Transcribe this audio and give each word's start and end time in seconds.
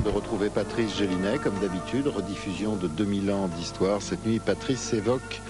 de 0.00 0.10
retrouver 0.10 0.50
Patrice 0.50 0.96
Gélinet, 0.96 1.38
comme 1.38 1.58
d'habitude, 1.60 2.06
rediffusion 2.06 2.76
de 2.76 2.88
2000 2.88 3.30
ans 3.30 3.48
d'histoire. 3.48 4.02
Cette 4.02 4.24
nuit, 4.24 4.38
Patrice 4.38 4.92
évoque 4.92 5.40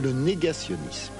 le 0.00 0.12
négationnisme. 0.12 1.12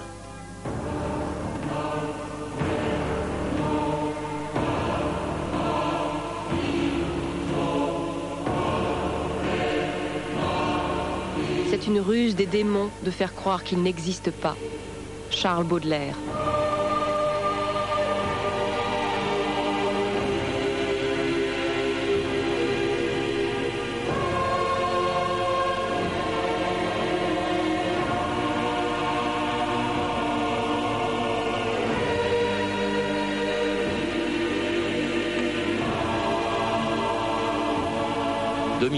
C'est 11.68 11.86
une 11.86 12.00
ruse 12.00 12.34
des 12.36 12.46
démons 12.46 12.90
de 13.04 13.10
faire 13.10 13.34
croire 13.34 13.64
qu'il 13.64 13.82
n'existe 13.82 14.30
pas. 14.30 14.56
Charles 15.30 15.64
Baudelaire.« 15.64 16.16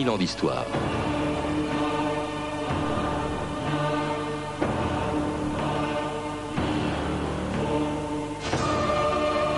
2000 0.02 0.11
ans 0.11 0.19
d'histoire. 0.19 0.66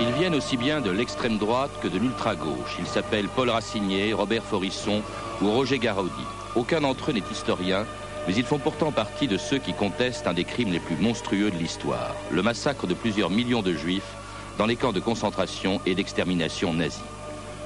Ils 0.01 0.13
viennent 0.13 0.35
aussi 0.35 0.57
bien 0.59 0.83
de 0.83 0.91
l'extrême 0.91 1.39
droite 1.39 1.71
que 1.83 1.89
de 1.89 1.99
l'ultra-gauche. 1.99 2.77
Ils 2.79 2.87
s'appellent 2.87 3.29
Paul 3.29 3.49
Racinier, 3.49 4.13
Robert 4.13 4.45
Forisson 4.45 5.01
ou 5.41 5.51
Roger 5.51 5.79
Garaudy. 5.79 6.11
Aucun 6.57 6.83
d'entre 6.83 7.11
eux 7.11 7.15
n'est 7.15 7.23
historien, 7.33 7.87
mais 8.27 8.35
ils 8.35 8.45
font 8.45 8.59
pourtant 8.59 8.93
partie 8.93 9.29
de 9.29 9.39
ceux 9.39 9.59
qui 9.59 9.73
contestent 9.73 10.27
un 10.27 10.35
des 10.35 10.45
crimes 10.45 10.73
les 10.73 10.81
plus 10.81 10.97
monstrueux 10.97 11.51
de 11.51 11.57
l'histoire, 11.57 12.15
le 12.31 12.43
massacre 12.43 12.87
de 12.87 12.95
plusieurs 12.95 13.31
millions 13.31 13.63
de 13.63 13.73
juifs 13.73 14.15
dans 14.59 14.67
les 14.67 14.77
camps 14.77 14.93
de 14.93 15.01
concentration 15.01 15.81
et 15.87 15.95
d'extermination 15.95 16.75
nazis. 16.75 17.14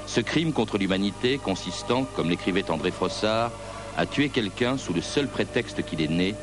Ce 0.08 0.22
crime 0.22 0.54
contre 0.54 0.78
l'humanité 0.78 1.36
consistant, 1.36 2.04
comme 2.16 2.30
l'écrivait 2.30 2.70
André 2.70 2.90
Frossard, 2.90 3.52
à 3.94 4.06
tuer 4.06 4.30
quelqu'un 4.30 4.78
sous 4.78 4.94
le 4.94 5.02
seul 5.02 5.28
prétexte 5.28 5.84
qu'il 5.84 6.00
est 6.00 6.08
né, 6.08 6.34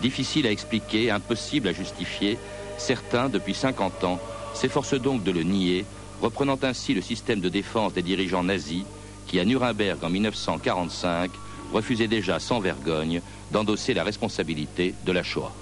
difficile 0.00 0.46
à 0.46 0.50
expliquer, 0.50 1.10
impossible 1.10 1.68
à 1.68 1.72
justifier, 1.72 2.38
certains, 2.78 3.28
depuis 3.28 3.52
50 3.52 4.04
ans, 4.04 4.18
s'efforcent 4.54 4.94
donc 4.94 5.22
de 5.22 5.32
le 5.32 5.42
nier, 5.42 5.84
reprenant 6.22 6.58
ainsi 6.62 6.94
le 6.94 7.02
système 7.02 7.40
de 7.40 7.50
défense 7.50 7.92
des 7.92 8.00
dirigeants 8.00 8.42
nazis 8.42 8.84
qui, 9.26 9.38
à 9.38 9.44
Nuremberg 9.44 10.02
en 10.02 10.08
1945, 10.08 11.30
refusaient 11.74 12.08
déjà 12.08 12.38
sans 12.40 12.58
vergogne 12.58 13.20
d'endosser 13.50 13.92
la 13.92 14.02
responsabilité 14.02 14.94
de 15.04 15.12
la 15.12 15.22
Shoah. 15.22 15.52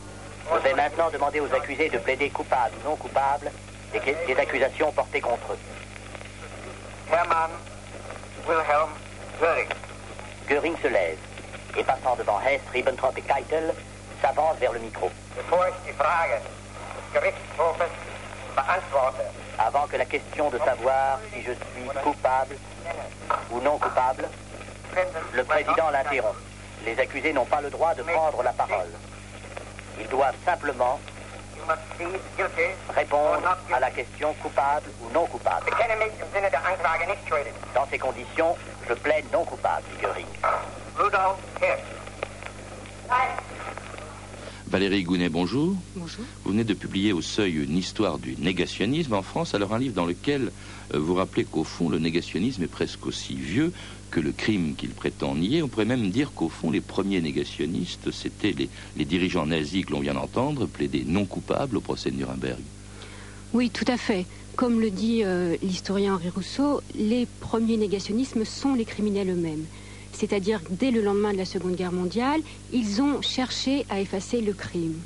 Je 0.49 0.63
vais 0.63 0.75
maintenant 0.75 1.11
demander 1.13 1.41
aux 1.41 1.53
accusés 1.53 1.89
de 1.89 1.99
plaider 1.99 2.31
coupables 2.31 2.75
ou 2.81 2.91
non 2.91 2.97
coupables 2.97 3.51
des 3.93 4.37
accusations 4.37 4.93
portées 4.93 5.21
contre 5.21 5.53
eux. 5.53 5.59
Hermann 7.11 7.51
Wilhelm 8.47 8.91
Göring. 9.41 9.69
Göring 10.49 10.77
se 10.83 10.89
lève 10.89 11.19
et 11.77 11.85
passant 11.85 12.17
devant 12.17 12.41
Hess, 12.41 12.61
Ribbentrop 12.73 13.17
et 13.17 13.23
Keitel, 13.23 13.75
s'avance 14.21 14.57
vers 14.59 14.73
le 14.73 14.81
micro. 14.81 15.11
Avant 19.59 19.87
que 19.87 19.97
la 19.97 20.05
question 20.05 20.51
de 20.51 20.59
savoir 20.59 21.21
si 21.33 21.43
je 21.43 21.53
suis 21.53 21.89
coupable 22.03 22.57
ou 23.51 23.61
non 23.61 23.79
coupable, 23.79 24.29
le 25.33 25.45
président 25.45 25.91
l'interrompt. 25.91 26.37
Les 26.85 26.99
accusés 26.99 27.33
n'ont 27.33 27.45
pas 27.45 27.61
le 27.61 27.71
droit 27.71 27.95
de 27.95 28.03
prendre 28.03 28.43
la 28.43 28.53
parole. 28.53 28.91
Ils 29.99 30.09
doivent 30.09 30.37
simplement 30.45 31.01
répondre 32.95 33.57
à 33.73 33.81
la 33.81 33.91
question 33.91 34.35
coupable 34.43 34.91
ou 35.03 35.13
non 35.13 35.27
coupable. 35.27 35.67
Dans 37.75 37.87
ces 37.91 37.99
conditions, 37.99 38.57
je 38.89 38.95
plaide 38.95 39.25
non 39.33 39.45
coupable, 39.45 39.85
Göring. 40.01 40.27
Rudolf 40.97 41.39
Hess. 41.63 41.81
Valérie 44.69 45.03
Gounet, 45.03 45.31
bonjour. 45.31 45.75
Bonjour. 45.97 46.25
Vous 46.45 46.51
venez 46.51 46.63
de 46.63 46.75
publier 46.75 47.15
au 47.15 47.23
Seuil 47.23 47.55
une 47.55 47.77
histoire 47.79 48.19
du 48.19 48.37
négationnisme 48.39 49.15
en 49.15 49.23
France, 49.23 49.55
alors 49.55 49.73
un 49.73 49.79
livre 49.79 49.95
dans 49.95 50.05
lequel 50.05 50.53
euh, 50.93 50.99
vous 50.99 51.15
rappelez 51.15 51.45
qu'au 51.45 51.65
fond, 51.65 51.89
le 51.89 51.99
négationnisme 51.99 52.63
est 52.63 52.67
presque 52.67 53.07
aussi 53.07 53.35
vieux 53.35 53.73
que 54.11 54.21
le 54.21 54.31
crime 54.31 54.75
qu'il 54.77 54.91
prétend 54.91 55.35
nier. 55.35 55.63
On 55.63 55.69
pourrait 55.69 55.87
même 55.87 56.11
dire 56.11 56.33
qu'au 56.35 56.51
fond, 56.51 56.71
les 56.71 56.83
premiers 56.83 57.23
négationnistes, 57.23 58.11
c'était 58.11 58.53
les, 58.53 58.69
les 58.99 59.05
dirigeants 59.07 59.47
nazis 59.47 59.87
que 59.87 59.93
l'on 59.93 60.01
vient 60.01 60.15
d'entendre, 60.15 60.67
plaidés 60.67 61.05
non 61.07 61.25
coupables 61.25 61.79
au 61.79 61.81
procès 61.81 62.11
de 62.11 62.17
Nuremberg. 62.17 62.61
Oui, 63.55 63.71
tout 63.71 63.87
à 63.89 63.97
fait. 63.97 64.27
Comme 64.55 64.81
le 64.81 64.91
dit 64.91 65.23
euh, 65.25 65.57
l'historien 65.63 66.15
Henri 66.15 66.29
Rousseau, 66.29 66.83
les 66.95 67.27
premiers 67.41 67.79
négationnismes 67.79 68.45
sont 68.45 68.75
les 68.75 68.85
criminels 68.85 69.31
eux-mêmes. 69.31 69.65
C'est-à-dire, 70.19 70.61
dès 70.69 70.91
le 70.91 71.01
lendemain 71.01 71.33
de 71.33 71.39
la 71.39 71.45
Seconde 71.45 71.77
Guerre 71.77 71.93
mondiale, 71.93 72.41
ils 72.73 73.01
ont 73.01 73.23
cherché 73.23 73.87
à 73.89 74.01
effacer 74.01 74.41
le 74.41 74.53
crime. 74.53 74.97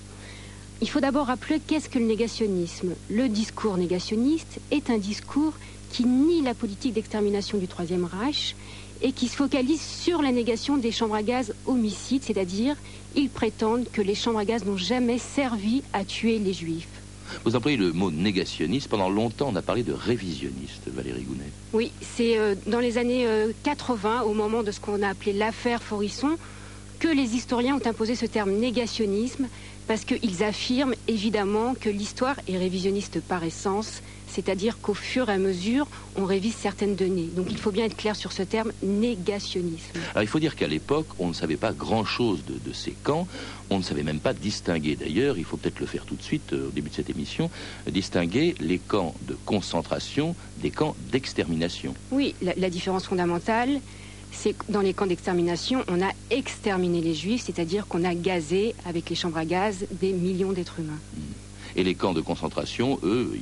Il 0.81 0.89
faut 0.89 1.01
d'abord 1.01 1.27
rappeler 1.27 1.61
qu'est-ce 1.61 1.91
que 1.91 1.99
le 1.99 2.07
négationnisme. 2.07 2.95
Le 3.11 3.29
discours 3.29 3.77
négationniste 3.77 4.59
est 4.71 4.89
un 4.89 4.97
discours 4.97 5.53
qui 5.91 6.07
nie 6.07 6.41
la 6.41 6.55
politique 6.55 6.95
d'extermination 6.95 7.59
du 7.59 7.69
Troisième 7.69 8.07
Reich 8.07 8.57
et 9.03 9.13
qui 9.13 9.29
se 9.29 9.37
focalise 9.37 9.83
sur 9.83 10.23
la 10.23 10.33
négation 10.33 10.79
des 10.79 10.91
chambres 10.91 11.17
à 11.17 11.23
gaz 11.23 11.53
homicides, 11.67 12.23
c'est-à-dire 12.25 12.75
ils 13.15 13.29
prétendent 13.29 13.91
que 13.93 14.01
les 14.01 14.15
chambres 14.15 14.39
à 14.39 14.47
gaz 14.47 14.65
n'ont 14.65 14.79
jamais 14.79 15.19
servi 15.19 15.83
à 15.93 16.07
tuer 16.07 16.39
les 16.39 16.55
juifs. 16.55 17.02
Vous 17.45 17.57
employez 17.57 17.77
le 17.77 17.93
mot 17.93 18.11
négationniste. 18.11 18.89
Pendant 18.89 19.11
longtemps, 19.11 19.49
on 19.53 19.57
a 19.57 19.63
parlé 19.63 19.83
de 19.83 19.93
révisionniste, 19.93 20.89
Valérie 20.89 21.23
Gounet. 21.23 21.51
Oui, 21.73 21.93
c'est 22.01 22.39
euh, 22.39 22.55
dans 22.67 22.81
les 22.81 22.99
années 22.99 23.27
euh, 23.27 23.53
80, 23.65 24.23
au 24.23 24.35
moment 24.35 24.63
de 24.63 24.71
ce 24.71 24.81
qu'on 24.81 25.03
a 25.03 25.09
appelé 25.09 25.33
l'affaire 25.33 25.83
Forisson, 25.83 26.37
que 26.99 27.09
les 27.09 27.35
historiens 27.35 27.77
ont 27.77 27.87
imposé 27.87 28.15
ce 28.15 28.27
terme 28.27 28.53
négationnisme, 28.53 29.49
parce 29.87 30.05
qu'ils 30.05 30.43
affirment 30.45 30.95
évidemment 31.09 31.75
que 31.75 31.89
l'histoire 31.89 32.37
est 32.49 32.57
révisionniste 32.57 33.21
par 33.21 33.45
essence, 33.45 34.03
c'est-à-dire 34.29 34.79
qu'au 34.81 34.95
fur 34.95 35.29
et 35.29 35.35
à 35.35 35.39
mesure, 35.39 35.87
on 36.17 36.25
révise 36.25 36.55
certaines 36.55 36.95
données. 36.95 37.29
Donc 37.35 37.47
il 37.51 37.59
faut 37.59 37.71
bien 37.71 37.85
être 37.85 37.97
clair 37.97 38.17
sur 38.17 38.33
ce 38.33 38.43
terme 38.43 38.73
négationnisme. 38.83 39.93
Alors 40.13 40.23
il 40.23 40.27
faut 40.29 40.39
dire 40.39 40.57
qu'à 40.57 40.69
l'époque, 40.69 41.07
on 41.19 41.29
ne 41.29 41.33
savait 41.35 41.57
pas 41.57 41.73
grand-chose 41.73 42.45
de, 42.47 42.55
de 42.55 42.73
ces 42.73 42.93
camps. 42.93 43.27
On 43.71 43.79
ne 43.79 43.83
savait 43.83 44.03
même 44.03 44.21
pas 44.21 44.33
distinguer 44.35 44.97
d'ailleurs, 44.97 45.37
il 45.39 45.45
faut 45.45 45.57
peut-être 45.57 45.81
le 45.81 45.87
faire 45.87 46.05
tout 46.05 46.15
de 46.17 46.23
suite 46.23 46.53
euh, 46.53 46.69
au 46.69 46.71
début 46.71 46.91
de 46.91 46.95
cette 46.95 47.11
émission, 47.11 47.51
euh, 47.87 47.91
distinguer 47.91 48.55
les 48.61 48.79
camps 48.79 49.15
de 49.23 49.37
concentration 49.47 50.35
des 50.61 50.71
camps 50.71 50.95
d'extermination. 51.11 51.95
Oui, 52.11 52.35
la, 52.43 52.55
la 52.57 52.71
différence 52.71 53.07
fondamentale, 53.07 53.81
c'est 54.33 54.55
dans 54.69 54.81
les 54.81 54.95
camps 54.95 55.07
d'extermination, 55.07 55.85
on 55.89 56.03
a 56.03 56.11
exterminé 56.31 57.01
les 57.01 57.15
juifs, 57.15 57.43
c'est-à-dire 57.47 57.87
qu'on 57.87 58.05
a 58.05 58.15
gazé 58.15 58.75
avec 58.85 59.09
les 59.11 59.17
chambres 59.17 59.39
à 59.39 59.45
gaz 59.45 59.87
des 60.01 60.13
millions 60.13 60.53
d'êtres 60.53 60.81
humains. 60.81 60.99
Et 61.75 61.85
les 61.85 61.95
camps 61.95 62.13
de 62.13 62.21
concentration, 62.21 62.99
eux, 63.03 63.33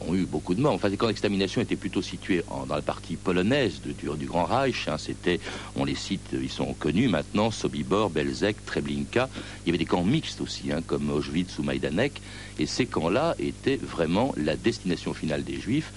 ont 0.00 0.14
eu 0.14 0.26
beaucoup 0.26 0.54
de 0.54 0.60
morts. 0.60 0.74
Enfin, 0.74 0.90
les 0.90 0.98
camps 0.98 1.06
d'extermination 1.06 1.62
étaient 1.62 1.76
plutôt 1.76 2.02
situés 2.02 2.42
dans 2.68 2.74
la 2.74 2.82
partie 2.82 3.16
polonaise 3.16 3.80
du, 3.80 4.26
Grand 4.26 4.44
Reich. 4.44 4.86
hein. 4.88 4.98
C'était, 4.98 5.40
on 5.76 5.86
les 5.86 5.94
cite, 5.94 6.28
ils 6.32 6.50
sont 6.50 6.74
connus 6.74 7.08
maintenant, 7.08 7.50
Sobibor, 7.50 8.10
Belzec, 8.10 8.62
Treblinka. 8.66 9.30
Il 9.64 9.68
y 9.68 9.70
avait 9.70 9.78
des 9.78 9.86
camps 9.86 10.04
mixtes 10.04 10.42
aussi, 10.42 10.70
hein, 10.72 10.82
comme 10.86 11.10
Auschwitz 11.10 11.58
ou 11.58 11.62
Majdanek. 11.62 12.20
Et 12.58 12.66
ces 12.66 12.84
camps-là 12.84 13.34
étaient 13.38 13.80
vraiment 13.82 14.34
la 14.36 14.56
destination 14.56 15.14
finale 15.14 15.42
des 15.42 15.58
Juifs 15.58 15.92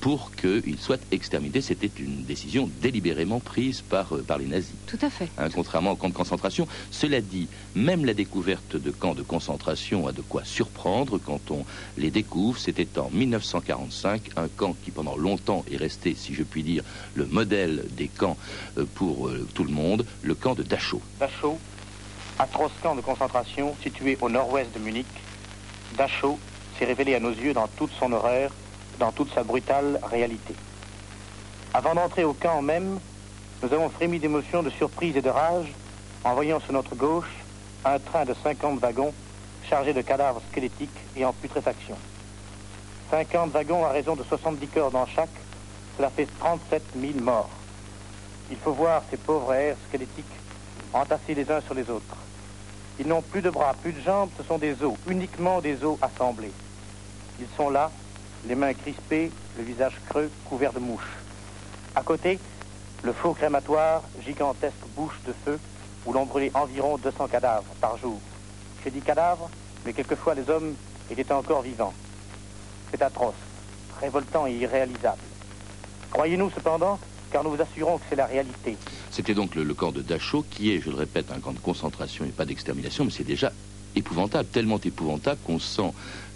pour 0.00 0.32
qu'ils 0.34 0.78
soient 0.78 0.96
exterminés. 1.10 1.60
C'était 1.60 1.90
une 1.98 2.24
décision 2.24 2.70
délibérément 2.80 3.40
prise 3.40 3.82
par, 3.82 4.14
euh, 4.14 4.22
par 4.22 4.38
les 4.38 4.46
nazis 4.46 4.74
Tout 4.86 4.98
à 5.02 5.10
fait. 5.10 5.28
hein, 5.38 5.48
contrairement 5.54 5.92
aux 5.92 5.96
camps 5.96 6.08
de 6.08 6.14
concentration. 6.14 6.66
Cela 6.90 7.20
dit, 7.20 7.48
même 7.74 8.04
la 8.04 8.14
découverte 8.14 8.76
de 8.76 8.90
camps 8.90 9.14
de 9.14 9.22
concentration 9.22 10.06
a 10.06 10.12
de 10.12 10.22
quoi 10.22 10.44
surprendre 10.44 11.18
quand 11.18 11.50
on 11.50 11.64
les 11.98 12.10
découvre. 12.10 12.58
C'était 12.58 12.98
en 12.98 13.10
1945, 13.10 14.30
un 14.36 14.48
camp 14.48 14.74
qui 14.84 14.90
pendant 14.90 15.16
longtemps 15.16 15.64
est 15.70 15.76
resté, 15.76 16.14
si 16.14 16.34
je 16.34 16.42
puis 16.42 16.62
dire, 16.62 16.82
le 17.14 17.26
modèle 17.26 17.84
des 17.96 18.08
camps 18.08 18.36
euh, 18.78 18.84
pour 18.94 19.28
euh, 19.28 19.46
tout 19.54 19.64
le 19.64 19.70
monde, 19.72 20.04
le 20.22 20.34
camp 20.34 20.54
de 20.54 20.62
Dachau. 20.62 21.00
Dachau, 21.20 21.58
atroce 22.38 22.72
camp 22.82 22.94
de 22.94 23.00
concentration 23.00 23.74
situé 23.82 24.16
au 24.20 24.28
nord-ouest 24.28 24.72
de 24.74 24.78
Munich, 24.80 25.06
Dachau 25.96 26.38
s'est 26.78 26.84
révélé 26.84 27.14
à 27.14 27.20
nos 27.20 27.30
yeux 27.30 27.52
dans 27.52 27.68
toute 27.68 27.92
son 27.98 28.12
horreur, 28.12 28.50
dans 28.98 29.12
toute 29.12 29.32
sa 29.34 29.42
brutale 29.42 30.00
réalité. 30.02 30.54
Avant 31.72 31.94
d'entrer 31.94 32.24
au 32.24 32.32
camp 32.32 32.62
même, 32.62 32.98
nous 33.62 33.72
avons 33.72 33.88
frémi 33.88 34.18
d'émotion, 34.18 34.62
de 34.62 34.70
surprise 34.70 35.16
et 35.16 35.22
de 35.22 35.30
rage 35.30 35.72
en 36.22 36.34
voyant 36.34 36.60
sur 36.60 36.72
notre 36.72 36.94
gauche 36.94 37.30
un 37.84 37.98
train 37.98 38.24
de 38.24 38.34
50 38.42 38.78
wagons 38.78 39.12
chargés 39.68 39.92
de 39.92 40.02
cadavres 40.02 40.42
squelettiques 40.50 40.90
et 41.16 41.24
en 41.24 41.32
putréfaction. 41.32 41.96
50 43.10 43.50
wagons 43.50 43.84
à 43.84 43.88
raison 43.88 44.16
de 44.16 44.22
70 44.22 44.66
corps 44.68 44.90
dans 44.90 45.06
chaque, 45.06 45.28
cela 45.96 46.10
fait 46.10 46.28
37 46.38 46.82
000 46.98 47.12
morts. 47.20 47.50
il 48.50 48.56
faut 48.56 48.72
voir 48.72 49.02
ces 49.10 49.16
pauvres 49.16 49.52
airs 49.54 49.76
squelettiques 49.88 50.24
entassés 50.92 51.34
les 51.34 51.50
uns 51.50 51.60
sur 51.60 51.74
les 51.74 51.90
autres. 51.90 52.16
Ils 52.98 53.08
n'ont 53.08 53.22
plus 53.22 53.42
de 53.42 53.50
bras, 53.50 53.74
plus 53.82 53.92
de 53.92 54.00
jambes, 54.00 54.30
ce 54.38 54.44
sont 54.44 54.58
des 54.58 54.82
os, 54.82 54.94
uniquement 55.08 55.60
des 55.60 55.82
os 55.82 55.98
assemblés. 56.00 56.52
Ils 57.40 57.48
sont 57.56 57.70
là, 57.70 57.90
les 58.46 58.54
mains 58.54 58.74
crispées, 58.74 59.30
le 59.58 59.64
visage 59.64 59.94
creux, 60.08 60.30
couvert 60.44 60.72
de 60.72 60.78
mouches. 60.78 61.16
À 61.94 62.02
côté, 62.02 62.38
le 63.02 63.12
faux 63.12 63.34
crématoire, 63.34 64.02
gigantesque 64.24 64.74
bouche 64.96 65.18
de 65.26 65.32
feu, 65.44 65.58
où 66.06 66.12
l'on 66.12 66.26
brûlait 66.26 66.50
environ 66.54 66.98
200 66.98 67.28
cadavres 67.28 67.74
par 67.80 67.96
jour. 67.98 68.20
J'ai 68.82 68.90
dit 68.90 69.00
cadavres, 69.00 69.50
mais 69.84 69.92
quelquefois 69.92 70.34
les 70.34 70.48
hommes 70.50 70.74
étaient 71.10 71.32
encore 71.32 71.62
vivants. 71.62 71.94
C'est 72.90 73.02
atroce, 73.02 73.34
révoltant 74.00 74.46
et 74.46 74.54
irréalisable. 74.54 75.22
Croyez-nous 76.10 76.50
cependant, 76.50 76.98
car 77.30 77.42
nous 77.42 77.50
vous 77.50 77.62
assurons 77.62 77.98
que 77.98 78.04
c'est 78.08 78.16
la 78.16 78.26
réalité. 78.26 78.76
C'était 79.10 79.34
donc 79.34 79.54
le, 79.54 79.74
camp 79.74 79.92
de 79.92 80.02
Dachau, 80.02 80.44
qui 80.50 80.74
est, 80.74 80.80
je 80.80 80.90
le 80.90 80.96
répète, 80.96 81.32
un 81.32 81.40
camp 81.40 81.52
de 81.52 81.58
concentration 81.58 82.24
et 82.24 82.28
pas 82.28 82.44
d'extermination, 82.44 83.04
mais 83.04 83.10
c'est 83.10 83.24
déjà 83.24 83.52
épouvantable, 83.96 84.48
tellement 84.48 84.80
épouvantable 84.84 85.40
qu'on 85.44 85.58
sent 85.58 85.92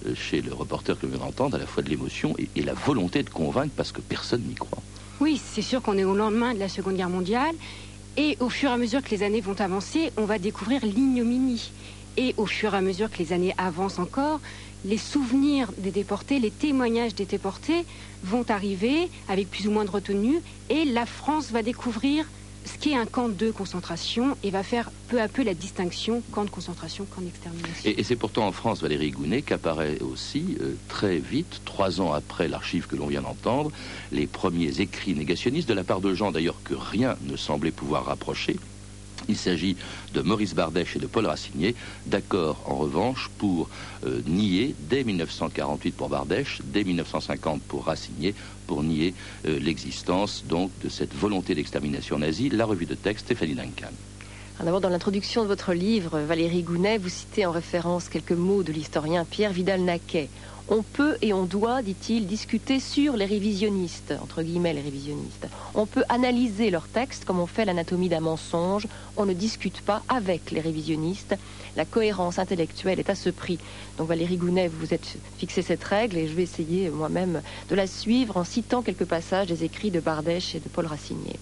euh, 0.06 0.14
chez 0.14 0.40
le 0.40 0.52
reporter 0.52 0.98
que 0.98 1.06
nous 1.06 1.12
venons 1.12 1.26
d'entendre 1.26 1.56
à 1.56 1.58
la 1.58 1.66
fois 1.66 1.82
de 1.82 1.88
l'émotion 1.88 2.34
et, 2.38 2.62
la 2.62 2.74
volonté 2.74 3.22
de 3.22 3.30
convaincre 3.30 3.72
parce 3.76 3.92
que 3.92 4.00
personne 4.00 4.42
n'y 4.42 4.54
croit. 4.54 4.82
Oui, 5.20 5.40
c'est 5.44 5.62
sûr 5.62 5.82
qu'on 5.82 5.98
est 5.98 6.04
au 6.04 6.14
lendemain 6.14 6.54
de 6.54 6.58
la 6.58 6.68
Seconde 6.68 6.96
Guerre 6.96 7.10
mondiale 7.10 7.54
et 8.16 8.36
au 8.40 8.48
fur 8.48 8.70
et 8.70 8.74
à 8.74 8.76
mesure 8.76 9.02
que 9.02 9.10
les 9.10 9.22
années 9.22 9.40
vont 9.40 9.60
avancer, 9.60 10.12
on 10.16 10.24
va 10.24 10.38
découvrir 10.38 10.84
l'ignominie. 10.84 11.72
Et 12.16 12.34
au 12.36 12.46
fur 12.46 12.74
et 12.74 12.76
à 12.76 12.80
mesure 12.80 13.10
que 13.10 13.18
les 13.18 13.32
années 13.32 13.54
avancent 13.58 14.00
encore, 14.00 14.40
les 14.84 14.98
souvenirs 14.98 15.70
des 15.78 15.90
déportés, 15.90 16.38
les 16.38 16.50
témoignages 16.50 17.14
des 17.14 17.26
déportés 17.26 17.84
vont 18.24 18.44
arriver 18.48 19.08
avec 19.28 19.50
plus 19.50 19.66
ou 19.66 19.70
moins 19.70 19.84
de 19.84 19.90
retenue 19.90 20.40
et 20.68 20.84
la 20.84 21.06
France 21.06 21.50
va 21.50 21.62
découvrir 21.62 22.26
ce 22.68 22.78
qui 22.78 22.92
est 22.92 22.96
un 22.96 23.06
camp 23.06 23.28
de 23.28 23.50
concentration 23.50 24.36
et 24.42 24.50
va 24.50 24.62
faire 24.62 24.90
peu 25.08 25.20
à 25.20 25.28
peu 25.28 25.42
la 25.42 25.54
distinction 25.54 26.22
camp 26.32 26.44
de 26.44 26.50
concentration, 26.50 27.06
camp 27.06 27.22
d'extermination. 27.22 27.90
Et, 27.96 28.04
c'est 28.04 28.16
pourtant 28.16 28.46
en 28.46 28.52
France, 28.52 28.82
Valérie 28.82 29.10
Gounet, 29.10 29.42
qu'apparaît 29.42 29.98
aussi 30.00 30.56
euh, 30.60 30.74
très 30.88 31.18
vite, 31.18 31.62
trois 31.64 32.00
ans 32.00 32.12
après 32.12 32.46
l'archive 32.46 32.86
que 32.86 32.96
l'on 32.96 33.06
vient 33.06 33.22
d'entendre, 33.22 33.72
les 34.12 34.26
premiers 34.26 34.80
écrits 34.80 35.14
négationnistes 35.14 35.68
de 35.68 35.74
la 35.74 35.84
part 35.84 36.00
de 36.00 36.14
gens 36.14 36.30
d'ailleurs 36.30 36.60
que 36.62 36.74
rien 36.74 37.16
ne 37.22 37.36
semblait 37.36 37.70
pouvoir 37.70 38.04
rapprocher 38.04 38.56
il 39.28 39.36
s'agit 39.36 39.76
de 40.14 40.20
Maurice 40.22 40.54
Bardèche 40.54 40.96
et 40.96 40.98
de 40.98 41.06
Paul 41.06 41.26
Racinier, 41.26 41.74
d'accord 42.06 42.62
en 42.66 42.76
revanche 42.76 43.30
pour 43.38 43.68
euh, 44.04 44.20
nier 44.26 44.74
dès 44.78 45.04
1948 45.04 45.92
pour 45.92 46.08
Bardèche, 46.08 46.60
dès 46.64 46.84
1950 46.84 47.62
pour 47.62 47.84
Racinier, 47.84 48.34
pour 48.66 48.82
nier 48.82 49.14
euh, 49.46 49.58
l'existence 49.58 50.44
donc 50.48 50.70
de 50.82 50.88
cette 50.88 51.14
volonté 51.14 51.54
d'extermination 51.54 52.18
nazie. 52.18 52.48
La 52.48 52.64
revue 52.64 52.86
de 52.86 52.94
texte, 52.94 53.26
Stéphanie 53.26 53.54
Duncan. 53.54 53.92
D'abord, 54.64 54.80
dans 54.80 54.88
l'introduction 54.88 55.42
de 55.44 55.48
votre 55.48 55.72
livre, 55.72 56.18
Valérie 56.18 56.62
Gounet, 56.62 56.98
vous 56.98 57.08
citez 57.08 57.46
en 57.46 57.52
référence 57.52 58.08
quelques 58.08 58.32
mots 58.32 58.64
de 58.64 58.72
l'historien 58.72 59.24
Pierre 59.24 59.52
Vidal-Naquet. 59.52 60.28
On 60.70 60.82
peut 60.82 61.16
et 61.22 61.32
on 61.32 61.46
doit, 61.46 61.80
dit-il, 61.80 62.26
discuter 62.26 62.78
sur 62.78 63.16
les 63.16 63.24
révisionnistes, 63.24 64.12
entre 64.20 64.42
guillemets 64.42 64.74
les 64.74 64.82
révisionnistes. 64.82 65.48
On 65.74 65.86
peut 65.86 66.04
analyser 66.10 66.68
leurs 66.70 66.88
textes 66.88 67.24
comme 67.24 67.40
on 67.40 67.46
fait 67.46 67.64
l'anatomie 67.64 68.10
d'un 68.10 68.20
mensonge. 68.20 68.86
On 69.16 69.24
ne 69.24 69.32
discute 69.32 69.80
pas 69.80 70.02
avec 70.08 70.50
les 70.50 70.60
révisionnistes. 70.60 71.36
La 71.74 71.86
cohérence 71.86 72.38
intellectuelle 72.38 73.00
est 73.00 73.08
à 73.08 73.14
ce 73.14 73.30
prix. 73.30 73.58
Donc 73.96 74.08
Valérie 74.08 74.36
Gounet, 74.36 74.68
vous 74.68 74.78
vous 74.80 74.92
êtes 74.92 75.16
fixé 75.38 75.62
cette 75.62 75.84
règle 75.84 76.18
et 76.18 76.28
je 76.28 76.34
vais 76.34 76.42
essayer 76.42 76.90
moi-même 76.90 77.40
de 77.70 77.74
la 77.74 77.86
suivre 77.86 78.36
en 78.36 78.44
citant 78.44 78.82
quelques 78.82 79.06
passages 79.06 79.46
des 79.46 79.64
écrits 79.64 79.90
de 79.90 80.00
Bardèche 80.00 80.54
et 80.54 80.60
de 80.60 80.68
Paul 80.68 80.84
Racinier 80.84 81.40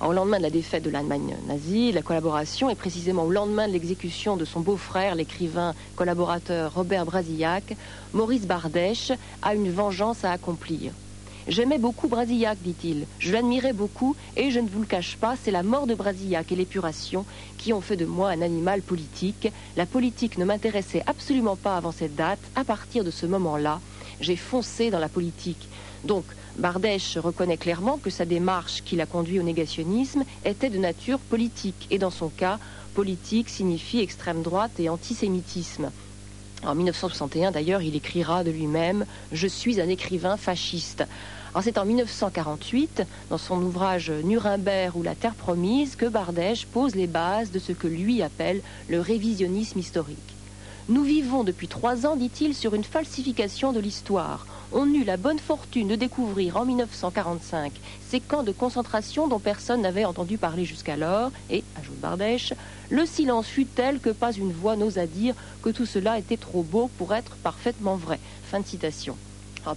au 0.00 0.12
lendemain 0.12 0.38
de 0.38 0.42
la 0.42 0.50
défaite 0.50 0.84
de 0.84 0.90
l'Allemagne 0.90 1.38
nazie, 1.46 1.92
la 1.92 2.02
collaboration, 2.02 2.70
et 2.70 2.74
précisément 2.74 3.24
au 3.24 3.30
lendemain 3.30 3.68
de 3.68 3.72
l'exécution 3.72 4.36
de 4.36 4.44
son 4.44 4.60
beau-frère, 4.60 5.14
l'écrivain 5.14 5.74
collaborateur 5.96 6.74
Robert 6.74 7.06
Brasillac, 7.06 7.76
Maurice 8.12 8.46
Bardèche 8.46 9.12
a 9.42 9.54
une 9.54 9.70
vengeance 9.70 10.24
à 10.24 10.32
accomplir. 10.32 10.94
J'aimais 11.46 11.78
beaucoup 11.78 12.08
Brasillac, 12.08 12.58
dit-il. 12.62 13.06
Je 13.18 13.32
l'admirais 13.32 13.74
beaucoup 13.74 14.16
et 14.34 14.50
je 14.50 14.60
ne 14.60 14.68
vous 14.68 14.80
le 14.80 14.86
cache 14.86 15.16
pas, 15.16 15.36
c'est 15.36 15.50
la 15.50 15.62
mort 15.62 15.86
de 15.86 15.94
Brasillac 15.94 16.50
et 16.50 16.56
l'épuration 16.56 17.26
qui 17.58 17.74
ont 17.74 17.82
fait 17.82 17.98
de 17.98 18.06
moi 18.06 18.30
un 18.30 18.40
animal 18.40 18.80
politique. 18.82 19.48
La 19.76 19.84
politique 19.84 20.38
ne 20.38 20.46
m'intéressait 20.46 21.02
absolument 21.04 21.56
pas 21.56 21.76
avant 21.76 21.92
cette 21.92 22.14
date. 22.14 22.50
À 22.54 22.64
partir 22.64 23.04
de 23.04 23.10
ce 23.10 23.26
moment-là, 23.26 23.82
j'ai 24.20 24.36
foncé 24.36 24.90
dans 24.90 24.98
la 24.98 25.10
politique. 25.10 25.68
Donc, 26.04 26.26
Bardèche 26.58 27.16
reconnaît 27.16 27.56
clairement 27.56 27.98
que 27.98 28.10
sa 28.10 28.26
démarche 28.26 28.82
qui 28.82 28.94
l'a 28.94 29.06
conduit 29.06 29.40
au 29.40 29.42
négationnisme 29.42 30.24
était 30.44 30.68
de 30.68 30.78
nature 30.78 31.18
politique. 31.18 31.86
Et 31.90 31.98
dans 31.98 32.10
son 32.10 32.28
cas, 32.28 32.58
politique 32.94 33.48
signifie 33.48 34.00
extrême 34.00 34.42
droite 34.42 34.78
et 34.78 34.90
antisémitisme. 34.90 35.90
En 36.62 36.74
1961, 36.74 37.50
d'ailleurs, 37.50 37.82
il 37.82 37.96
écrira 37.96 38.44
de 38.44 38.50
lui-même 38.50 39.06
Je 39.32 39.46
suis 39.46 39.80
un 39.80 39.88
écrivain 39.88 40.36
fasciste. 40.36 41.04
C'est 41.60 41.78
en 41.78 41.84
1948, 41.84 43.04
dans 43.30 43.38
son 43.38 43.62
ouvrage 43.62 44.10
Nuremberg 44.10 44.96
ou 44.96 45.02
la 45.02 45.14
Terre 45.14 45.36
promise, 45.36 45.96
que 45.96 46.06
Bardèche 46.06 46.66
pose 46.66 46.96
les 46.96 47.06
bases 47.06 47.50
de 47.50 47.58
ce 47.58 47.72
que 47.72 47.86
lui 47.86 48.22
appelle 48.22 48.60
le 48.88 49.00
révisionnisme 49.00 49.78
historique. 49.78 50.33
Nous 50.88 51.02
vivons 51.02 51.44
depuis 51.44 51.68
trois 51.68 52.06
ans, 52.06 52.16
dit-il, 52.16 52.54
sur 52.54 52.74
une 52.74 52.84
falsification 52.84 53.72
de 53.72 53.80
l'histoire 53.80 54.46
on 54.76 54.92
eut 54.92 55.04
la 55.04 55.16
bonne 55.16 55.38
fortune 55.38 55.86
de 55.86 55.94
découvrir 55.94 56.56
en 56.56 56.64
1945 56.64 57.72
ces 58.08 58.18
camps 58.18 58.42
de 58.42 58.50
concentration 58.50 59.28
dont 59.28 59.38
personne 59.38 59.82
n'avait 59.82 60.04
entendu 60.04 60.36
parler 60.36 60.64
jusqu'alors, 60.64 61.30
et, 61.48 61.62
ajoute 61.80 62.00
Bardèche, 62.00 62.54
le 62.90 63.06
silence 63.06 63.46
fut 63.46 63.66
tel 63.66 64.00
que 64.00 64.10
pas 64.10 64.32
une 64.32 64.52
voix 64.52 64.74
n'osa 64.74 65.06
dire 65.06 65.36
que 65.62 65.70
tout 65.70 65.86
cela 65.86 66.18
était 66.18 66.36
trop 66.36 66.64
beau 66.64 66.90
pour 66.98 67.14
être 67.14 67.36
parfaitement 67.36 67.94
vrai. 67.94 68.18
Fin 68.50 68.60
de 68.60 68.66
citation. 68.66 69.16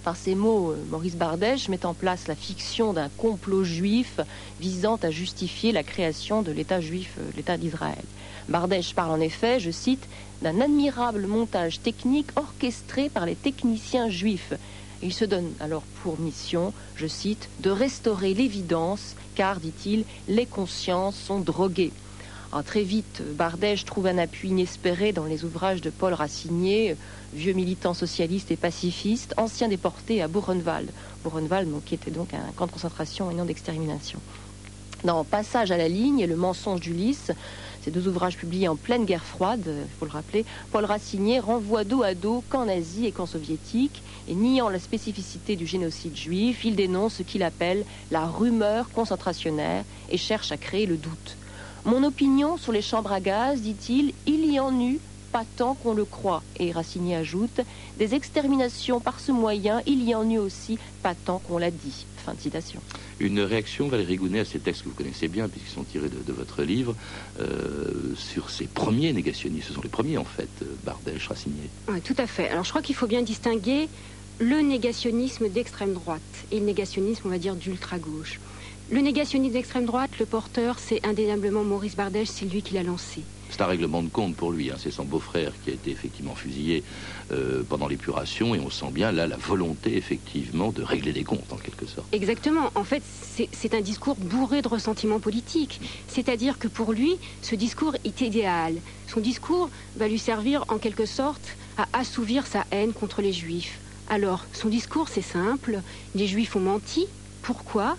par 0.02 0.16
ces 0.16 0.34
mots, 0.34 0.72
euh, 0.72 0.84
Maurice 0.90 1.16
Bardèche 1.16 1.68
met 1.68 1.86
en 1.86 1.94
place 1.94 2.28
la 2.28 2.34
fiction 2.34 2.92
d'un 2.92 3.08
complot 3.08 3.64
juif 3.64 4.20
visant 4.60 4.98
à 5.02 5.10
justifier 5.10 5.72
la 5.72 5.82
création 5.82 6.42
de 6.42 6.52
l'État 6.52 6.80
juif, 6.80 7.14
euh, 7.18 7.30
l'État 7.36 7.56
d'Israël. 7.56 8.04
Bardèche 8.48 8.94
parle 8.94 9.12
en 9.12 9.20
effet, 9.20 9.60
je 9.60 9.70
cite, 9.70 10.06
d'un 10.42 10.60
admirable 10.60 11.26
montage 11.26 11.80
technique 11.80 12.30
orchestré 12.36 13.08
par 13.08 13.26
les 13.26 13.34
techniciens 13.34 14.08
juifs 14.08 14.54
il 15.02 15.12
se 15.12 15.24
donne 15.24 15.52
alors 15.60 15.82
pour 16.02 16.18
mission, 16.18 16.72
je 16.96 17.06
cite, 17.06 17.48
de 17.60 17.70
restaurer 17.70 18.34
l'évidence, 18.34 19.14
car, 19.34 19.60
dit-il, 19.60 20.04
les 20.28 20.46
consciences 20.46 21.16
sont 21.16 21.38
droguées. 21.38 21.92
très 22.64 22.82
vite, 22.82 23.22
Bardèche 23.34 23.84
trouve 23.84 24.06
un 24.06 24.18
appui 24.18 24.48
inespéré 24.48 25.12
dans 25.12 25.24
les 25.24 25.44
ouvrages 25.44 25.80
de 25.80 25.90
Paul 25.90 26.14
Racinier, 26.14 26.96
vieux 27.32 27.52
militant 27.52 27.94
socialiste 27.94 28.50
et 28.50 28.56
pacifiste, 28.56 29.34
ancien 29.36 29.68
déporté 29.68 30.20
à 30.20 30.28
Buchenwald. 30.28 30.90
Buchenwald, 31.24 31.68
qui 31.84 31.94
était 31.94 32.10
donc 32.10 32.34
un 32.34 32.52
camp 32.56 32.66
de 32.66 32.72
concentration 32.72 33.30
et 33.30 33.34
non 33.34 33.44
d'extermination. 33.44 34.20
Dans 35.04 35.22
Passage 35.22 35.70
à 35.70 35.76
la 35.76 35.86
ligne 35.86 36.26
Le 36.26 36.34
mensonge 36.34 36.80
d'Ulysse, 36.80 37.30
deux 37.90 38.08
ouvrages 38.08 38.36
publiés 38.36 38.68
en 38.68 38.76
pleine 38.76 39.04
guerre 39.04 39.24
froide, 39.24 39.86
il 39.86 39.92
faut 39.92 40.04
le 40.04 40.10
rappeler, 40.10 40.44
Paul 40.70 40.84
Racinier 40.84 41.40
renvoie 41.40 41.84
dos 41.84 42.02
à 42.02 42.14
dos 42.14 42.44
camp 42.48 42.64
nazi 42.64 43.06
et 43.06 43.12
camp 43.12 43.26
soviétique, 43.26 44.02
et 44.26 44.34
niant 44.34 44.68
la 44.68 44.78
spécificité 44.78 45.56
du 45.56 45.66
génocide 45.66 46.16
juif, 46.16 46.64
il 46.64 46.76
dénonce 46.76 47.14
ce 47.14 47.22
qu'il 47.22 47.42
appelle 47.42 47.84
la 48.10 48.26
rumeur 48.26 48.90
concentrationnaire 48.90 49.84
et 50.08 50.16
cherche 50.16 50.52
à 50.52 50.58
créer 50.58 50.86
le 50.86 50.98
doute. 50.98 51.38
Mon 51.84 52.04
opinion 52.04 52.56
sur 52.56 52.72
les 52.72 52.82
chambres 52.82 53.12
à 53.12 53.20
gaz, 53.20 53.62
dit-il, 53.62 54.12
il 54.26 54.52
y 54.52 54.60
en 54.60 54.78
eut, 54.80 55.00
pas 55.32 55.44
tant 55.56 55.74
qu'on 55.74 55.94
le 55.94 56.04
croit. 56.04 56.42
Et 56.58 56.72
Racinier 56.72 57.16
ajoute, 57.16 57.60
des 57.98 58.14
exterminations 58.14 59.00
par 59.00 59.20
ce 59.20 59.32
moyen, 59.32 59.82
il 59.86 60.02
y 60.02 60.14
en 60.14 60.28
eut 60.28 60.38
aussi, 60.38 60.78
pas 61.02 61.14
tant 61.14 61.38
qu'on 61.38 61.58
l'a 61.58 61.70
dit. 61.70 62.06
Fin 62.24 62.34
de 62.34 62.40
citation. 62.40 62.80
Une 63.20 63.40
réaction, 63.40 63.88
Valérie 63.88 64.16
Gounet, 64.16 64.40
à 64.40 64.44
ces 64.44 64.58
textes 64.58 64.82
que 64.82 64.88
vous 64.88 64.94
connaissez 64.94 65.28
bien, 65.28 65.48
puisqu'ils 65.48 65.74
sont 65.74 65.84
tirés 65.84 66.08
de, 66.08 66.32
votre 66.32 66.62
livre, 66.62 66.94
euh, 67.40 68.14
sur 68.16 68.50
ces 68.50 68.66
premiers 68.66 69.12
négationnistes. 69.12 69.68
Ce 69.68 69.74
sont 69.74 69.82
les 69.82 69.88
premiers, 69.88 70.18
en 70.18 70.24
fait, 70.24 70.48
euh, 70.62 70.66
Bardèche, 70.84 71.28
Racinier. 71.28 71.70
Oui, 71.88 72.00
tout 72.00 72.16
à 72.18 72.26
fait. 72.26 72.48
Alors, 72.48 72.64
je 72.64 72.70
crois 72.70 72.82
qu'il 72.82 72.94
faut 72.94 73.06
bien 73.06 73.22
distinguer 73.22 73.88
le 74.40 74.60
négationnisme 74.60 75.48
d'extrême 75.48 75.94
droite 75.94 76.20
et 76.52 76.60
le 76.60 76.66
négationnisme, 76.66 77.22
on 77.26 77.30
va 77.30 77.38
dire, 77.38 77.56
d'ultra-gauche. 77.56 78.38
Le 78.90 79.00
négationnisme 79.00 79.52
d'extrême 79.52 79.84
droite, 79.84 80.10
le 80.18 80.26
porteur, 80.26 80.78
c'est 80.78 81.04
indéniablement 81.04 81.64
Maurice 81.64 81.96
Bardèche, 81.96 82.28
c'est 82.28 82.46
lui 82.46 82.62
qui 82.62 82.74
l'a 82.74 82.82
lancé. 82.82 83.22
C'est 83.50 83.62
un 83.62 83.66
règlement 83.66 84.02
de 84.02 84.08
compte 84.08 84.36
pour 84.36 84.52
lui. 84.52 84.70
Hein. 84.70 84.76
C'est 84.78 84.90
son 84.90 85.04
beau-frère 85.04 85.52
qui 85.62 85.70
a 85.70 85.72
été 85.72 85.90
effectivement 85.90 86.34
fusillé 86.34 86.84
euh, 87.32 87.62
pendant 87.68 87.88
l'épuration 87.88 88.54
et 88.54 88.60
on 88.60 88.70
sent 88.70 88.90
bien 88.92 89.12
là 89.12 89.26
la 89.26 89.36
volonté 89.36 89.96
effectivement 89.96 90.70
de 90.70 90.82
régler 90.82 91.12
des 91.12 91.24
comptes 91.24 91.52
en 91.52 91.56
quelque 91.56 91.86
sorte. 91.86 92.06
Exactement. 92.12 92.70
En 92.74 92.84
fait, 92.84 93.02
c'est 93.04 93.74
un 93.74 93.80
discours 93.80 94.16
bourré 94.16 94.62
de 94.62 94.68
ressentiment 94.68 95.20
politique. 95.20 95.80
C'est-à-dire 96.06 96.58
que 96.58 96.68
pour 96.68 96.92
lui, 96.92 97.18
ce 97.42 97.54
discours 97.54 97.94
est 98.04 98.20
idéal. 98.20 98.74
Son 99.06 99.20
discours 99.20 99.70
va 99.96 100.08
lui 100.08 100.18
servir 100.18 100.64
en 100.68 100.78
quelque 100.78 101.06
sorte 101.06 101.56
à 101.76 101.86
assouvir 101.92 102.46
sa 102.46 102.64
haine 102.70 102.92
contre 102.92 103.22
les 103.22 103.32
juifs 103.32 103.80
alors, 104.10 104.46
son 104.52 104.68
discours, 104.68 105.08
c'est 105.08 105.22
simple. 105.22 105.80
Les 106.14 106.26
Juifs 106.26 106.56
ont 106.56 106.60
menti. 106.60 107.06
Pourquoi? 107.42 107.96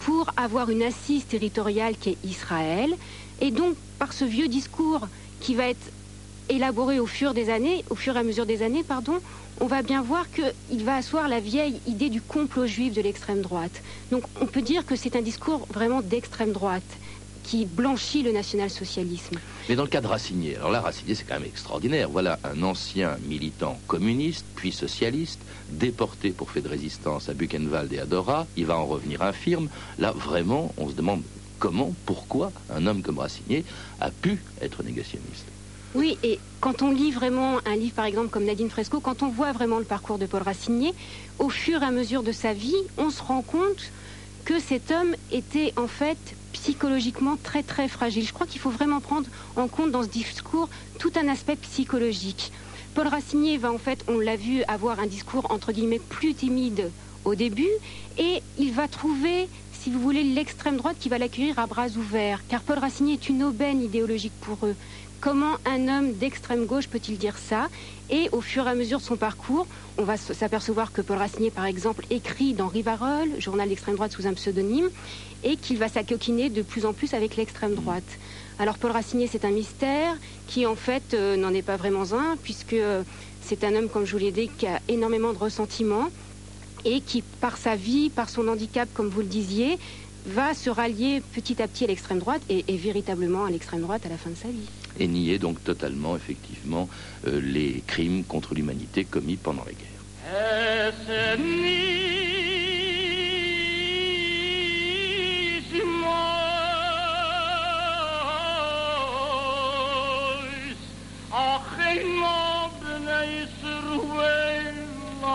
Pour 0.00 0.30
avoir 0.36 0.70
une 0.70 0.82
assise 0.82 1.26
territoriale 1.26 1.96
qui 1.96 2.10
est 2.10 2.18
Israël. 2.24 2.94
Et 3.40 3.50
donc, 3.50 3.76
par 3.98 4.12
ce 4.12 4.24
vieux 4.24 4.48
discours 4.48 5.08
qui 5.40 5.54
va 5.54 5.68
être 5.68 5.92
élaboré 6.48 7.00
au 7.00 7.06
fur 7.06 7.34
des 7.34 7.50
années, 7.50 7.84
au 7.90 7.94
fur 7.94 8.16
et 8.16 8.20
à 8.20 8.22
mesure 8.22 8.46
des 8.46 8.62
années, 8.62 8.82
pardon, 8.82 9.18
on 9.60 9.66
va 9.66 9.82
bien 9.82 10.02
voir 10.02 10.26
qu'il 10.30 10.84
va 10.84 10.96
asseoir 10.96 11.28
la 11.28 11.40
vieille 11.40 11.80
idée 11.86 12.10
du 12.10 12.20
complot 12.20 12.66
juif 12.66 12.92
de 12.92 13.00
l'extrême 13.00 13.40
droite. 13.40 13.82
Donc 14.10 14.24
on 14.40 14.46
peut 14.46 14.62
dire 14.62 14.84
que 14.84 14.96
c'est 14.96 15.16
un 15.16 15.22
discours 15.22 15.66
vraiment 15.72 16.00
d'extrême 16.02 16.52
droite 16.52 16.82
qui 17.44 17.66
blanchit 17.66 18.22
le 18.22 18.32
national-socialisme. 18.32 19.36
Mais 19.68 19.76
dans 19.76 19.82
le 19.82 19.88
cas 19.88 20.00
de 20.00 20.06
Racinier, 20.06 20.56
alors 20.56 20.70
là, 20.70 20.80
Racinier, 20.80 21.14
c'est 21.14 21.24
quand 21.24 21.34
même 21.34 21.44
extraordinaire. 21.44 22.08
Voilà 22.08 22.38
un 22.42 22.62
ancien 22.62 23.18
militant 23.28 23.78
communiste, 23.86 24.46
puis 24.56 24.72
socialiste, 24.72 25.40
déporté 25.68 26.30
pour 26.30 26.50
fait 26.50 26.62
de 26.62 26.68
résistance 26.68 27.28
à 27.28 27.34
Buchenwald 27.34 27.92
et 27.92 27.98
à 27.98 28.06
Dora. 28.06 28.46
Il 28.56 28.64
va 28.64 28.78
en 28.78 28.86
revenir 28.86 29.20
infirme. 29.20 29.68
Là, 29.98 30.12
vraiment, 30.12 30.72
on 30.78 30.88
se 30.88 30.94
demande 30.94 31.22
comment, 31.64 31.94
pourquoi 32.04 32.52
un 32.68 32.86
homme 32.86 33.02
comme 33.02 33.18
Racinier 33.18 33.64
a 33.98 34.10
pu 34.10 34.44
être 34.60 34.82
négationniste. 34.82 35.46
Oui, 35.94 36.18
et 36.22 36.38
quand 36.60 36.82
on 36.82 36.90
lit 36.90 37.10
vraiment 37.10 37.58
un 37.64 37.74
livre, 37.74 37.94
par 37.94 38.04
exemple, 38.04 38.28
comme 38.28 38.44
Nadine 38.44 38.68
Fresco, 38.68 39.00
quand 39.00 39.22
on 39.22 39.30
voit 39.30 39.52
vraiment 39.52 39.78
le 39.78 39.86
parcours 39.86 40.18
de 40.18 40.26
Paul 40.26 40.42
Racinier, 40.42 40.92
au 41.38 41.48
fur 41.48 41.80
et 41.82 41.86
à 41.86 41.90
mesure 41.90 42.22
de 42.22 42.32
sa 42.32 42.52
vie, 42.52 42.76
on 42.98 43.08
se 43.08 43.22
rend 43.22 43.40
compte 43.40 43.92
que 44.44 44.58
cet 44.58 44.90
homme 44.90 45.14
était 45.30 45.72
en 45.78 45.86
fait 45.86 46.36
psychologiquement 46.52 47.38
très 47.42 47.62
très 47.62 47.88
fragile. 47.88 48.26
Je 48.26 48.34
crois 48.34 48.46
qu'il 48.46 48.60
faut 48.60 48.68
vraiment 48.68 49.00
prendre 49.00 49.30
en 49.56 49.66
compte 49.66 49.90
dans 49.90 50.02
ce 50.02 50.08
discours 50.08 50.68
tout 50.98 51.12
un 51.16 51.28
aspect 51.28 51.56
psychologique. 51.56 52.52
Paul 52.92 53.08
Racinier 53.08 53.56
va 53.56 53.72
en 53.72 53.78
fait, 53.78 54.04
on 54.06 54.18
l'a 54.18 54.36
vu, 54.36 54.62
avoir 54.68 55.00
un 55.00 55.06
discours 55.06 55.50
entre 55.50 55.72
guillemets 55.72 55.98
plus 55.98 56.34
timide 56.34 56.92
au 57.24 57.34
début 57.34 57.70
et 58.18 58.42
il 58.58 58.72
va 58.72 58.86
trouver 58.86 59.48
si 59.84 59.90
vous 59.90 60.00
voulez, 60.00 60.22
l'extrême 60.22 60.78
droite 60.78 60.96
qui 60.98 61.10
va 61.10 61.18
l'accueillir 61.18 61.58
à 61.58 61.66
bras 61.66 61.88
ouverts, 61.88 62.40
car 62.48 62.62
Paul 62.62 62.78
Racinier 62.78 63.12
est 63.12 63.28
une 63.28 63.42
aubaine 63.42 63.82
idéologique 63.82 64.32
pour 64.40 64.66
eux. 64.66 64.74
Comment 65.20 65.56
un 65.66 65.88
homme 65.88 66.14
d'extrême 66.14 66.64
gauche 66.64 66.88
peut-il 66.88 67.18
dire 67.18 67.36
ça? 67.36 67.68
Et 68.08 68.30
au 68.32 68.40
fur 68.40 68.66
et 68.66 68.70
à 68.70 68.74
mesure 68.74 69.00
de 69.00 69.04
son 69.04 69.18
parcours, 69.18 69.66
on 69.98 70.04
va 70.04 70.16
s'apercevoir 70.16 70.90
que 70.90 71.02
Paul 71.02 71.18
Racinier, 71.18 71.50
par 71.50 71.66
exemple, 71.66 72.06
écrit 72.08 72.54
dans 72.54 72.68
Rivarol, 72.68 73.28
journal 73.38 73.68
d'extrême 73.68 73.96
droite 73.96 74.12
sous 74.12 74.26
un 74.26 74.32
pseudonyme, 74.32 74.88
et 75.42 75.56
qu'il 75.56 75.76
va 75.76 75.88
s'acoquiner 75.88 76.48
de 76.48 76.62
plus 76.62 76.86
en 76.86 76.94
plus 76.94 77.12
avec 77.12 77.36
l'extrême 77.36 77.74
droite. 77.74 78.18
Alors 78.58 78.78
Paul 78.78 78.92
Racinier, 78.92 79.26
c'est 79.26 79.44
un 79.44 79.50
mystère 79.50 80.16
qui, 80.46 80.64
en 80.64 80.76
fait, 80.76 81.12
euh, 81.12 81.36
n'en 81.36 81.52
est 81.52 81.60
pas 81.60 81.76
vraiment 81.76 82.10
un, 82.14 82.38
puisque 82.42 82.72
euh, 82.72 83.02
c'est 83.42 83.64
un 83.64 83.74
homme, 83.74 83.90
comme 83.90 84.06
je 84.06 84.12
vous 84.12 84.24
l'ai 84.24 84.32
dit, 84.32 84.48
qui 84.56 84.66
a 84.66 84.80
énormément 84.88 85.34
de 85.34 85.38
ressentiments 85.38 86.08
et 86.84 87.00
qui, 87.00 87.22
par 87.40 87.56
sa 87.56 87.76
vie, 87.76 88.10
par 88.10 88.28
son 88.28 88.48
handicap, 88.48 88.88
comme 88.92 89.08
vous 89.08 89.20
le 89.20 89.26
disiez, 89.26 89.78
va 90.26 90.54
se 90.54 90.70
rallier 90.70 91.22
petit 91.34 91.60
à 91.60 91.68
petit 91.68 91.84
à 91.84 91.86
l'extrême 91.88 92.18
droite 92.18 92.42
et, 92.48 92.62
véritablement 92.76 93.44
à 93.44 93.50
l'extrême 93.50 93.82
droite 93.82 94.06
à 94.06 94.08
la 94.08 94.16
fin 94.16 94.30
de 94.30 94.36
sa 94.36 94.48
vie. 94.48 94.68
Et 94.98 95.06
nier 95.06 95.38
donc 95.38 95.62
totalement, 95.62 96.16
effectivement, 96.16 96.88
euh, 97.26 97.40
les 97.40 97.82
crimes 97.86 98.24
contre 98.24 98.54
l'humanité 98.54 99.04
commis 99.04 99.36
pendant 99.36 99.64
la 99.64 99.72
guerre. 99.72 99.90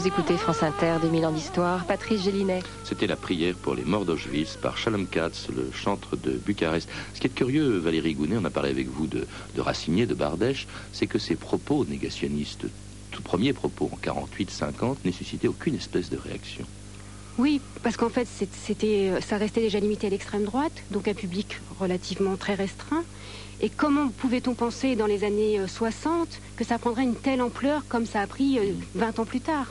Vous 0.00 0.06
écoutez 0.06 0.38
France 0.38 0.62
Inter, 0.62 0.96
2000 1.02 1.26
ans 1.26 1.30
d'histoire. 1.30 1.84
Patrice 1.84 2.22
Gélinet. 2.22 2.60
C'était 2.84 3.06
la 3.06 3.16
prière 3.16 3.54
pour 3.54 3.74
les 3.74 3.84
morts 3.84 4.06
d'Auschwitz 4.06 4.56
par 4.56 4.78
Shalom 4.78 5.06
Katz, 5.06 5.48
le 5.54 5.70
chantre 5.72 6.16
de 6.16 6.30
Bucarest. 6.30 6.88
Ce 7.12 7.20
qui 7.20 7.26
est 7.26 7.30
curieux, 7.30 7.76
Valérie 7.76 8.14
Gounet, 8.14 8.38
on 8.38 8.44
a 8.46 8.50
parlé 8.50 8.70
avec 8.70 8.88
vous 8.88 9.06
de, 9.06 9.26
de 9.54 9.60
Racinier, 9.60 10.06
de 10.06 10.14
Bardèche, 10.14 10.68
c'est 10.92 11.06
que 11.06 11.18
ces 11.18 11.36
propos 11.36 11.84
négationnistes, 11.84 12.64
tout 13.10 13.22
premiers 13.22 13.52
propos 13.52 13.90
en 13.92 13.98
48-50, 13.98 14.96
nécessitaient 15.04 15.48
aucune 15.48 15.74
espèce 15.74 16.08
de 16.08 16.16
réaction. 16.16 16.64
Oui, 17.40 17.62
parce 17.82 17.96
qu'en 17.96 18.10
fait, 18.10 18.28
c'était, 18.66 19.12
ça 19.22 19.38
restait 19.38 19.62
déjà 19.62 19.80
limité 19.80 20.08
à 20.08 20.10
l'extrême 20.10 20.44
droite, 20.44 20.84
donc 20.90 21.08
un 21.08 21.14
public 21.14 21.58
relativement 21.78 22.36
très 22.36 22.54
restreint. 22.54 23.02
Et 23.62 23.70
comment 23.70 24.08
pouvait-on 24.08 24.52
penser 24.52 24.94
dans 24.94 25.06
les 25.06 25.24
années 25.24 25.58
60 25.66 26.04
euh, 26.12 26.24
que 26.56 26.64
ça 26.64 26.78
prendrait 26.78 27.04
une 27.04 27.14
telle 27.14 27.40
ampleur 27.40 27.82
comme 27.88 28.04
ça 28.04 28.20
a 28.20 28.26
pris 28.26 28.58
20 28.94 29.18
euh, 29.18 29.22
ans 29.22 29.24
plus 29.24 29.40
tard? 29.40 29.68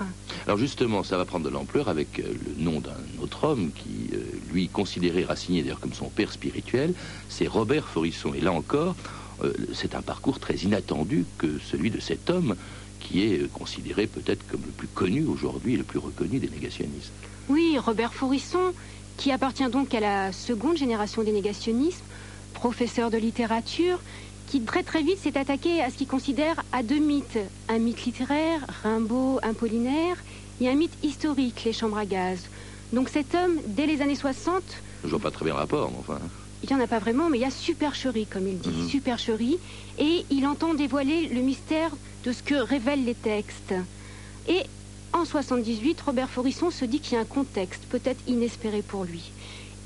Alors 0.47 0.57
justement, 0.57 1.03
ça 1.03 1.15
va 1.17 1.25
prendre 1.25 1.45
de 1.45 1.51
l'ampleur 1.51 1.89
avec 1.89 2.17
euh, 2.17 2.33
le 2.57 2.63
nom 2.63 2.79
d'un 2.79 2.97
autre 3.21 3.43
homme 3.43 3.69
qui, 3.71 4.09
lui, 4.51 4.67
considérait 4.67 5.23
Racinier 5.23 5.61
d'ailleurs 5.61 5.79
comme 5.79 5.93
son 5.93 6.09
père 6.09 6.31
spirituel, 6.31 6.95
c'est 7.29 7.45
Robert 7.45 7.87
Forisson. 7.87 8.33
Et 8.33 8.41
là 8.41 8.51
encore, 8.51 8.95
c'est 9.73 9.93
un 9.93 10.01
parcours 10.01 10.39
très 10.39 10.55
inattendu 10.55 11.25
que 11.37 11.59
celui 11.59 11.91
de 11.91 11.99
cet 11.99 12.31
homme 12.31 12.55
qui 12.99 13.21
est 13.21 13.51
considéré 13.53 14.07
peut-être 14.07 14.45
comme 14.47 14.61
le 14.65 14.71
plus 14.71 14.87
connu 14.87 15.23
aujourd'hui, 15.23 15.77
le 15.77 15.83
plus 15.83 15.99
reconnu 15.99 16.39
des 16.39 16.49
négationnistes. 16.49 17.13
Oui, 17.49 17.79
Robert 17.79 18.13
Forisson, 18.13 18.73
qui 19.17 19.31
appartient 19.31 19.67
donc 19.69 19.95
à 19.95 19.99
la 19.99 20.31
seconde 20.31 20.77
génération 20.77 21.23
des 21.23 21.31
négationnistes, 21.31 22.03
professeur 22.53 23.09
de 23.09 23.17
littérature, 23.17 23.99
qui 24.47 24.61
très 24.61 24.83
très 24.83 25.01
vite 25.01 25.17
s'est 25.17 25.37
attaqué 25.37 25.81
à 25.81 25.89
ce 25.89 25.95
qu'il 25.95 26.07
considère 26.07 26.63
à 26.71 26.83
deux 26.83 26.99
mythes. 26.99 27.39
Un 27.67 27.79
mythe 27.79 28.05
littéraire, 28.05 28.65
Rimbaud, 28.83 29.39
Apollinaire, 29.41 30.17
et 30.61 30.69
un 30.69 30.75
mythe 30.75 30.93
historique, 31.03 31.63
les 31.65 31.73
chambres 31.73 31.97
à 31.97 32.05
gaz. 32.05 32.39
Donc 32.93 33.09
cet 33.09 33.33
homme, 33.33 33.57
dès 33.65 33.87
les 33.87 34.01
années 34.01 34.15
60... 34.15 34.61
Je 35.03 35.09
vois 35.09 35.19
pas 35.19 35.31
très 35.31 35.45
bien 35.45 35.55
le 35.55 35.59
rapport, 35.59 35.89
mais 35.91 35.97
enfin... 35.99 36.19
Il 36.61 36.69
n'y 36.69 36.75
en 36.75 36.83
a 36.83 36.87
pas 36.87 36.99
vraiment, 36.99 37.29
mais 37.29 37.37
il 37.37 37.41
y 37.41 37.45
a 37.45 37.51
supercherie, 37.51 38.25
comme 38.27 38.47
il 38.47 38.59
dit, 38.59 38.69
mhm. 38.69 38.89
supercherie, 38.89 39.57
et 39.97 40.25
il 40.29 40.45
entend 40.45 40.73
dévoiler 40.73 41.29
le 41.29 41.41
mystère 41.41 41.91
de 42.25 42.31
ce 42.31 42.43
que 42.43 42.55
révèlent 42.55 43.05
les 43.05 43.15
textes. 43.15 43.73
Et 44.47 44.63
en 45.13 45.25
78, 45.25 46.01
Robert 46.01 46.29
Forisson 46.29 46.69
se 46.71 46.85
dit 46.85 46.99
qu'il 46.99 47.13
y 47.13 47.17
a 47.17 47.21
un 47.21 47.25
contexte 47.25 47.83
peut-être 47.89 48.19
inespéré 48.27 48.81
pour 48.81 49.03
lui. 49.03 49.31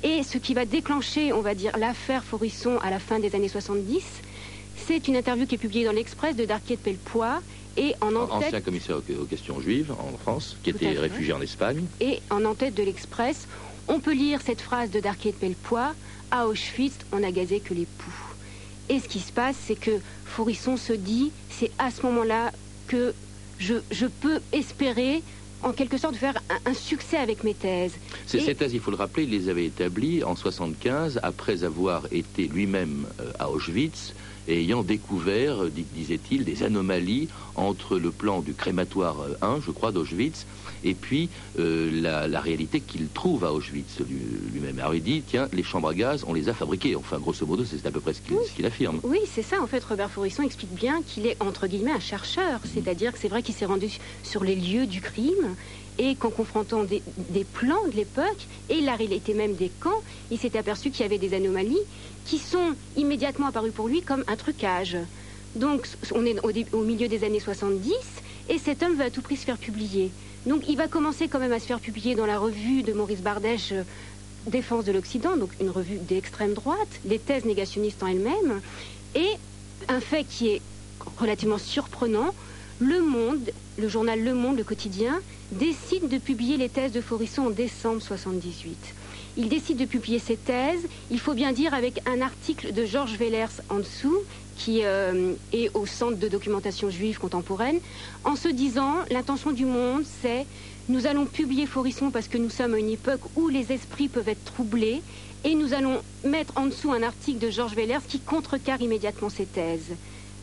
Et 0.02 0.22
ce 0.22 0.36
qui 0.36 0.52
va 0.52 0.66
déclencher, 0.66 1.32
on 1.32 1.40
va 1.40 1.54
dire, 1.54 1.76
l'affaire 1.78 2.24
Forisson 2.24 2.78
à 2.82 2.90
la 2.90 2.98
fin 2.98 3.18
des 3.18 3.34
années 3.34 3.48
70, 3.48 4.02
c'est 4.86 5.08
une 5.08 5.16
interview 5.16 5.46
qui 5.46 5.54
est 5.54 5.58
publiée 5.58 5.84
dans 5.84 5.92
l'Express 5.92 6.36
de 6.36 6.44
Darquier 6.44 6.76
de 6.76 6.80
Pellepoix. 6.82 7.40
Et 7.76 7.94
en, 8.00 8.14
Ancien 8.14 8.60
commissaire 8.60 8.98
aux 8.98 9.24
questions 9.24 9.60
juives 9.60 9.92
en 9.92 10.16
France, 10.18 10.56
qui 10.62 10.70
était 10.70 10.90
réfugié 10.90 11.32
en 11.32 11.40
Espagne. 11.40 11.84
Et 12.00 12.20
en 12.30 12.44
en-tête 12.44 12.74
de 12.74 12.82
l'Express, 12.82 13.48
on 13.88 14.00
peut 14.00 14.12
lire 14.12 14.40
cette 14.44 14.60
phrase 14.60 14.90
de 14.90 15.00
Darquier 15.00 15.32
de 15.32 15.36
Pellepoix 15.36 15.94
À 16.30 16.46
Auschwitz, 16.46 16.94
on 17.12 17.20
n'a 17.20 17.32
gazé 17.32 17.60
que 17.60 17.74
les 17.74 17.86
poux. 17.86 18.12
Et 18.90 19.00
ce 19.00 19.08
qui 19.08 19.20
se 19.20 19.32
passe, 19.32 19.56
c'est 19.66 19.74
que 19.78 19.98
Forisson 20.26 20.76
se 20.76 20.92
dit 20.92 21.32
c'est 21.50 21.70
à 21.78 21.90
ce 21.90 22.02
moment-là 22.02 22.52
que 22.86 23.14
je, 23.58 23.74
je 23.90 24.06
peux 24.06 24.40
espérer 24.52 25.22
en 25.64 25.72
quelque 25.72 25.96
sorte 25.96 26.16
faire 26.16 26.40
un, 26.66 26.74
succès 26.74 27.16
avec 27.16 27.42
mes 27.42 27.54
thèses. 27.54 27.94
Ces 28.26 28.54
thèses, 28.54 28.74
il 28.74 28.80
faut 28.80 28.90
le 28.90 28.96
rappeler, 28.96 29.24
il 29.24 29.30
les 29.30 29.48
avait 29.48 29.64
établies 29.64 30.22
en 30.22 30.36
75 30.36 31.20
après 31.22 31.64
avoir 31.64 32.06
été 32.12 32.48
lui-même 32.48 33.06
euh, 33.20 33.32
à 33.38 33.50
Auschwitz 33.50 34.14
et 34.46 34.60
ayant 34.60 34.82
découvert, 34.82 35.70
dis- 35.70 35.84
disait-il, 35.84 36.44
des 36.44 36.62
anomalies 36.62 37.28
entre 37.54 37.98
le 37.98 38.12
plan 38.12 38.40
du 38.42 38.54
crématoire 38.54 39.20
euh, 39.20 39.34
1, 39.42 39.60
je 39.60 39.70
crois, 39.70 39.92
d'Auschwitz, 39.92 40.46
et 40.82 40.94
puis 40.94 41.30
euh, 41.58 41.90
la, 41.92 42.28
la 42.28 42.40
réalité 42.40 42.80
qu'il 42.80 43.08
trouve 43.10 43.44
à 43.44 43.52
Auschwitz 43.52 44.00
lui- 44.00 44.18
lui-même. 44.52 44.78
Alors 44.78 44.94
il 44.94 45.02
dit, 45.02 45.22
tiens, 45.24 45.48
les 45.52 45.62
chambres 45.62 45.88
à 45.88 45.94
gaz, 45.94 46.24
on 46.26 46.32
les 46.34 46.48
a 46.48 46.54
fabriquées. 46.54 46.96
Enfin, 46.96 47.18
grosso 47.18 47.46
modo, 47.46 47.64
c'est 47.64 47.86
à 47.86 47.90
peu 47.90 48.00
près 48.00 48.12
ce 48.14 48.22
qu'il 48.22 48.66
affirme. 48.66 49.00
Oui, 49.02 49.18
c'est 49.26 49.42
ça. 49.42 49.60
En 49.62 49.66
fait, 49.66 49.82
Robert 49.84 50.10
Faurisson 50.10 50.42
explique 50.42 50.72
bien 50.72 51.02
qu'il 51.02 51.26
est, 51.26 51.36
entre 51.42 51.66
guillemets, 51.66 51.92
un 51.92 52.00
chercheur. 52.00 52.60
C'est-à-dire 52.64 53.12
que 53.12 53.18
c'est 53.18 53.28
vrai 53.28 53.42
qu'il 53.42 53.54
s'est 53.54 53.66
rendu 53.66 53.88
sur 54.22 54.44
les 54.44 54.56
lieux 54.56 54.86
du 54.86 55.00
crime 55.00 55.56
et 55.98 56.14
qu'en 56.16 56.30
confrontant 56.30 56.84
des, 56.84 57.02
plans 57.52 57.86
de 57.90 57.96
l'époque 57.96 58.46
et 58.68 58.80
la 58.80 58.96
réalité 58.96 59.34
même 59.34 59.54
des 59.54 59.70
camps, 59.80 60.02
il 60.30 60.38
s'est 60.38 60.56
aperçu 60.56 60.90
qu'il 60.90 61.02
y 61.02 61.04
avait 61.04 61.18
des 61.18 61.34
anomalies 61.34 61.78
qui 62.24 62.38
sont 62.38 62.74
immédiatement 62.96 63.46
apparues 63.46 63.70
pour 63.70 63.88
lui 63.88 64.02
comme 64.02 64.24
un 64.26 64.36
trucage. 64.36 64.96
Donc, 65.54 65.86
on 66.14 66.26
est 66.26 66.36
au, 66.72 66.82
milieu 66.82 67.06
des 67.06 67.22
années 67.24 67.40
70 67.40 67.92
et 68.48 68.58
cet 68.58 68.82
homme 68.82 68.96
veut 68.96 69.04
à 69.04 69.10
tout 69.10 69.22
prix 69.22 69.36
se 69.36 69.44
faire 69.44 69.58
publier. 69.58 70.10
Donc, 70.46 70.68
il 70.68 70.76
va 70.76 70.88
commencer 70.88 71.28
quand 71.28 71.38
même 71.38 71.52
à 71.52 71.60
se 71.60 71.66
faire 71.66 71.80
publier 71.80 72.14
dans 72.14 72.26
la 72.26 72.38
revue 72.38 72.82
de 72.82 72.92
Maurice 72.92 73.20
Bardèche, 73.20 73.72
euh, 73.72 73.82
Défense 74.46 74.84
de 74.84 74.92
l'Occident, 74.92 75.38
donc 75.38 75.50
une 75.58 75.70
revue 75.70 75.96
d'extrême 75.96 76.52
droite, 76.52 77.00
les 77.06 77.18
thèses 77.18 77.46
négationnistes 77.46 78.02
en 78.02 78.08
elles-mêmes. 78.08 78.60
Et 79.14 79.30
un 79.88 80.00
fait 80.00 80.24
qui 80.24 80.48
est 80.48 80.62
relativement 81.16 81.56
surprenant, 81.56 82.34
Le 82.80 83.00
Monde, 83.02 83.52
le 83.78 83.86
journal 83.86 84.20
Le 84.20 84.34
Monde, 84.34 84.58
le 84.58 84.64
quotidien, 84.64 85.20
décide 85.52 86.08
de 86.08 86.18
publier 86.18 86.56
les 86.56 86.68
thèses 86.68 86.90
de 86.90 87.00
Faurisson 87.00 87.42
en 87.42 87.50
décembre 87.50 88.02
78. 88.02 88.94
Il 89.36 89.48
décide 89.48 89.78
de 89.78 89.84
publier 89.84 90.18
ces 90.18 90.36
thèses, 90.36 90.84
il 91.08 91.20
faut 91.20 91.34
bien 91.34 91.52
dire 91.52 91.72
avec 91.72 92.00
un 92.04 92.20
article 92.20 92.72
de 92.72 92.84
Georges 92.84 93.16
Wellers 93.16 93.62
en 93.68 93.76
dessous, 93.78 94.18
qui 94.56 94.84
euh, 94.84 95.34
est 95.52 95.70
au 95.74 95.86
Centre 95.86 96.18
de 96.18 96.26
documentation 96.26 96.90
juive 96.90 97.18
contemporaine, 97.20 97.78
en 98.24 98.34
se 98.34 98.48
disant 98.48 98.96
l'intention 99.08 99.52
du 99.52 99.66
monde, 99.66 100.02
c'est 100.04 100.48
nous 100.88 101.06
allons 101.06 101.26
publier 101.26 101.66
Faurisson 101.66 102.10
parce 102.10 102.26
que 102.26 102.38
nous 102.38 102.50
sommes 102.50 102.74
à 102.74 102.78
une 102.78 102.90
époque 102.90 103.22
où 103.36 103.48
les 103.48 103.70
esprits 103.70 104.08
peuvent 104.08 104.28
être 104.28 104.42
troublés, 104.42 105.04
et 105.44 105.54
nous 105.54 105.74
allons 105.74 106.02
mettre 106.24 106.54
en 106.56 106.66
dessous 106.66 106.90
un 106.90 107.04
article 107.04 107.38
de 107.38 107.50
Georges 107.50 107.76
Wellers 107.76 108.04
qui 108.08 108.18
contrecarre 108.20 108.82
immédiatement 108.82 109.28
ces 109.28 109.46
thèses. 109.46 109.94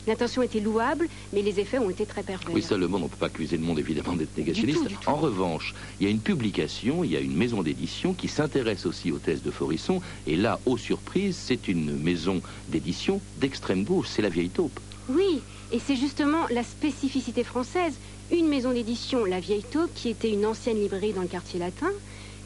L'intention 0.08 0.42
était 0.42 0.60
louable, 0.60 1.08
mais 1.32 1.42
les 1.42 1.60
effets 1.60 1.78
ont 1.78 1.90
été 1.90 2.06
très 2.06 2.24
pervers. 2.24 2.54
Oui, 2.54 2.64
monde, 2.72 3.02
on 3.02 3.06
ne 3.06 3.10
peut 3.10 3.18
pas 3.18 3.28
accuser 3.28 3.58
le 3.58 3.64
monde 3.64 3.80
évidemment 3.80 4.16
d'être 4.16 4.36
négationniste. 4.38 4.80
Du 4.80 4.88
tout, 4.88 4.90
du 4.90 4.98
tout. 4.98 5.10
En 5.10 5.16
revanche, 5.16 5.74
il 6.00 6.06
y 6.06 6.08
a 6.08 6.10
une 6.10 6.22
publication, 6.22 7.04
il 7.04 7.12
y 7.12 7.18
a 7.18 7.20
une 7.20 7.36
maison 7.36 7.62
d'édition 7.62 8.14
qui 8.14 8.28
s'intéresse 8.28 8.86
aussi 8.86 9.12
aux 9.12 9.20
thèses 9.20 9.44
de 9.44 9.52
Faurisson. 9.52 10.02
Et 10.26 10.36
là, 10.36 10.60
aux 10.66 10.78
surprises, 10.78 11.38
c'est 11.38 11.68
une 11.68 11.96
maison 11.98 12.42
d'édition 12.68 13.22
d'extrême 13.38 13.84
gauche. 13.84 14.08
C'est 14.10 14.22
la 14.22 14.30
vieille 14.30 14.50
taupe. 14.50 14.80
Oui, 15.10 15.42
et 15.72 15.80
c'est 15.80 15.96
justement 15.96 16.48
la 16.50 16.64
spécificité 16.64 17.44
française. 17.44 18.00
Une 18.32 18.48
maison 18.48 18.72
d'édition, 18.72 19.26
La 19.26 19.40
Vieille 19.40 19.64
Taupe, 19.64 19.94
qui 19.94 20.10
était 20.10 20.32
une 20.32 20.46
ancienne 20.46 20.80
librairie 20.80 21.12
dans 21.12 21.22
le 21.22 21.28
quartier 21.28 21.60
latin, 21.60 21.90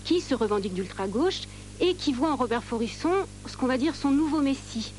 qui 0.04 0.20
se 0.20 0.34
revendique 0.34 0.74
d'ultra-gauche 0.74 1.42
et 1.80 1.96
qui 1.96 2.14
voit 2.14 2.32
en 2.32 2.36
Robert 2.36 2.64
Faurisson 2.64 3.12
ce 3.46 3.58
qu'on 3.58 3.68
va 3.68 3.78
dire 3.78 3.96
son 3.96 4.10
nouveau 4.10 4.42
messie. 4.42 4.94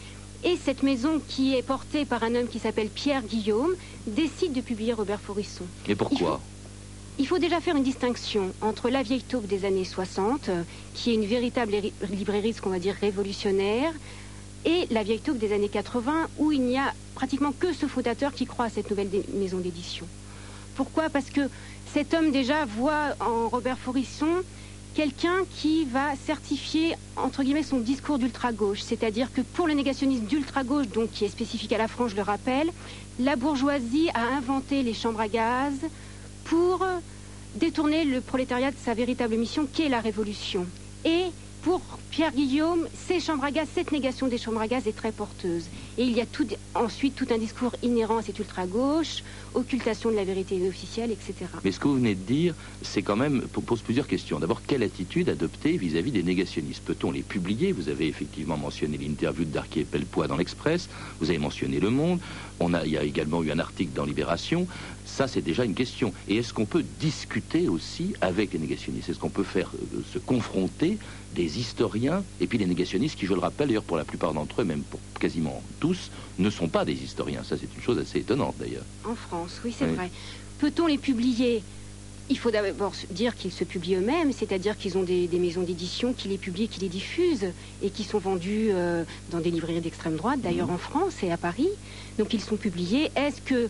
Et 0.46 0.54
cette 0.56 0.84
maison, 0.84 1.18
qui 1.18 1.56
est 1.56 1.62
portée 1.64 2.06
par 2.06 2.22
un 2.22 2.36
homme 2.36 2.46
qui 2.48 2.60
s'appelle 2.60 2.90
Pierre 2.90 3.24
Guillaume, 3.24 3.72
décide 4.06 4.52
de 4.52 4.60
publier 4.60 4.92
Robert 4.92 5.20
Faurisson. 5.20 5.66
Mais 5.88 5.96
pourquoi 5.96 6.40
Il 7.18 7.26
faut 7.26 7.38
déjà 7.40 7.60
faire 7.60 7.74
une 7.74 7.82
distinction 7.82 8.54
entre 8.60 8.88
la 8.88 9.02
vieille 9.02 9.24
taupe 9.24 9.48
des 9.48 9.64
années 9.64 9.82
60, 9.84 10.48
euh, 10.48 10.64
qui 10.92 11.10
est 11.10 11.14
une 11.14 11.26
véritable 11.26 11.74
ri- 11.74 11.94
librairie, 12.10 12.52
ce 12.52 12.60
qu'on 12.62 12.70
va 12.70 12.78
dire 12.78 12.94
révolutionnaire, 12.94 13.92
et 14.64 14.86
la 14.90 15.02
vieille 15.02 15.20
taupe 15.20 15.38
des 15.38 15.52
années 15.52 15.68
80, 15.68 16.28
où 16.36 16.52
il 16.52 16.62
n'y 16.62 16.78
a 16.78 16.94
pratiquement 17.16 17.52
que 17.52 17.72
ce 17.72 17.86
fondateur 17.86 18.32
qui 18.32 18.44
croit 18.44 18.66
à 18.66 18.68
cette 18.70 18.88
nouvelle 18.88 19.10
maison 19.32 19.58
d'édition. 19.58 20.08
Pourquoi? 20.74 21.10
Parce 21.10 21.30
que 21.30 21.48
cet 21.86 22.14
homme 22.14 22.30
déjà 22.30 22.66
voit 22.66 23.16
en 23.18 23.48
Robert 23.48 23.78
Faurisson 23.80 24.42
quelqu'un 24.96 25.44
qui 25.50 25.84
va 25.84 26.16
certifier, 26.16 26.94
entre 27.16 27.42
guillemets, 27.42 27.62
son 27.62 27.80
discours 27.80 28.18
d'ultra-gauche. 28.18 28.80
C'est-à-dire 28.80 29.30
que 29.30 29.42
pour 29.42 29.66
le 29.68 29.74
négationnisme 29.74 30.24
d'ultra-gauche, 30.24 30.88
donc 30.88 31.10
qui 31.10 31.26
est 31.26 31.28
spécifique 31.28 31.72
à 31.74 31.78
la 31.78 31.86
France, 31.86 32.12
je 32.12 32.16
le 32.16 32.22
rappelle, 32.22 32.70
la 33.18 33.36
bourgeoisie 33.36 34.08
a 34.14 34.22
inventé 34.22 34.82
les 34.82 34.94
chambres 34.94 35.20
à 35.20 35.28
gaz 35.28 35.74
pour 36.44 36.82
détourner 37.56 38.04
le 38.04 38.22
prolétariat 38.22 38.70
de 38.70 38.76
sa 38.82 38.94
véritable 38.94 39.36
mission, 39.36 39.68
qui 39.70 39.82
est 39.82 39.90
la 39.90 40.00
révolution. 40.00 40.66
Et 41.04 41.24
pour 41.60 41.82
Pierre 42.10 42.32
Guillaume, 42.32 42.88
ces 43.06 43.20
chambres 43.20 43.44
à 43.44 43.50
gaz, 43.50 43.68
cette 43.74 43.92
négation 43.92 44.28
des 44.28 44.38
chambres 44.38 44.62
à 44.62 44.66
gaz 44.66 44.86
est 44.88 44.96
très 44.96 45.12
porteuse. 45.12 45.66
Et 45.98 46.04
il 46.04 46.12
y 46.12 46.20
a 46.20 46.26
tout, 46.26 46.46
ensuite 46.74 47.14
tout 47.14 47.26
un 47.30 47.38
discours 47.38 47.74
inhérent 47.82 48.18
à 48.18 48.22
cette 48.22 48.38
ultra-gauche, 48.38 49.22
occultation 49.54 50.10
de 50.10 50.16
la 50.16 50.24
vérité 50.24 50.66
officielle, 50.68 51.10
etc. 51.10 51.50
Mais 51.64 51.72
ce 51.72 51.80
que 51.80 51.88
vous 51.88 51.94
venez 51.94 52.14
de 52.14 52.22
dire, 52.22 52.54
c'est 52.82 53.02
quand 53.02 53.16
même 53.16 53.48
po- 53.48 53.62
pose 53.62 53.82
plusieurs 53.82 54.06
questions. 54.06 54.38
D'abord, 54.38 54.62
quelle 54.62 54.82
attitude 54.82 55.28
adopter 55.28 55.76
vis-à-vis 55.78 56.12
des 56.12 56.22
négationnistes? 56.22 56.84
Peut-on 56.84 57.10
les 57.12 57.22
publier? 57.22 57.72
Vous 57.72 57.88
avez 57.88 58.06
effectivement 58.08 58.58
mentionné 58.58 58.98
l'interview 58.98 59.44
de 59.44 59.50
Darquier 59.50 59.84
Pellepoix 59.86 60.26
dans 60.28 60.36
l'Express. 60.36 60.88
Vous 61.20 61.30
avez 61.30 61.38
mentionné 61.38 61.80
Le 61.80 61.90
Monde. 61.90 62.20
On 62.60 62.74
a, 62.74 62.84
il 62.84 62.92
y 62.92 62.98
a 62.98 63.02
également 63.04 63.42
eu 63.42 63.50
un 63.50 63.58
article 63.58 63.92
dans 63.92 64.04
Libération. 64.04 64.66
Ça, 65.16 65.26
c'est 65.26 65.40
déjà 65.40 65.64
une 65.64 65.74
question. 65.74 66.12
Et 66.28 66.36
est-ce 66.36 66.52
qu'on 66.52 66.66
peut 66.66 66.82
discuter 66.82 67.70
aussi 67.70 68.12
avec 68.20 68.52
les 68.52 68.58
négationnistes? 68.58 69.08
Est-ce 69.08 69.18
qu'on 69.18 69.30
peut 69.30 69.44
faire 69.44 69.74
euh, 69.94 70.02
se 70.02 70.18
confronter 70.18 70.98
des 71.32 71.58
historiens 71.58 72.26
et 72.38 72.46
puis 72.46 72.58
les 72.58 72.66
négationnistes 72.66 73.18
qui, 73.18 73.24
je 73.24 73.32
le 73.32 73.40
rappelle, 73.40 73.68
d'ailleurs 73.68 73.82
pour 73.84 73.96
la 73.96 74.04
plupart 74.04 74.34
d'entre 74.34 74.60
eux, 74.60 74.64
même 74.66 74.84
pour 74.84 75.00
quasiment 75.18 75.62
tous, 75.80 76.10
ne 76.36 76.50
sont 76.50 76.68
pas 76.68 76.84
des 76.84 77.02
historiens? 77.02 77.44
Ça, 77.44 77.56
c'est 77.56 77.74
une 77.74 77.80
chose 77.80 77.98
assez 77.98 78.18
étonnante 78.18 78.56
d'ailleurs. 78.58 78.84
En 79.04 79.14
France, 79.14 79.62
oui, 79.64 79.72
c'est 79.72 79.86
Oui. 79.86 79.94
vrai. 79.94 80.10
Peut-on 80.58 80.86
les 80.86 80.98
publier? 80.98 81.64
Il 82.28 82.38
faut 82.38 82.50
d'abord 82.50 82.92
dire 83.10 83.36
qu'ils 83.36 83.52
se 83.52 83.62
publient 83.62 83.94
eux-mêmes, 83.94 84.32
c'est-à-dire 84.32 84.76
qu'ils 84.76 84.98
ont 84.98 85.04
des, 85.04 85.28
des 85.28 85.38
maisons 85.38 85.62
d'édition 85.62 86.12
qui 86.12 86.26
les 86.26 86.38
publient, 86.38 86.68
qui 86.68 86.80
les 86.80 86.88
diffusent 86.88 87.52
et 87.82 87.90
qui 87.90 88.02
sont 88.02 88.18
vendus 88.18 88.70
euh, 88.72 89.04
dans 89.30 89.38
des 89.38 89.52
librairies 89.52 89.80
d'extrême 89.80 90.16
droite, 90.16 90.40
d'ailleurs 90.40 90.70
en 90.70 90.78
France 90.78 91.22
et 91.22 91.30
à 91.30 91.36
Paris. 91.36 91.68
Donc 92.18 92.34
ils 92.34 92.40
sont 92.40 92.56
publiés. 92.56 93.12
Est-ce 93.14 93.40
que 93.42 93.68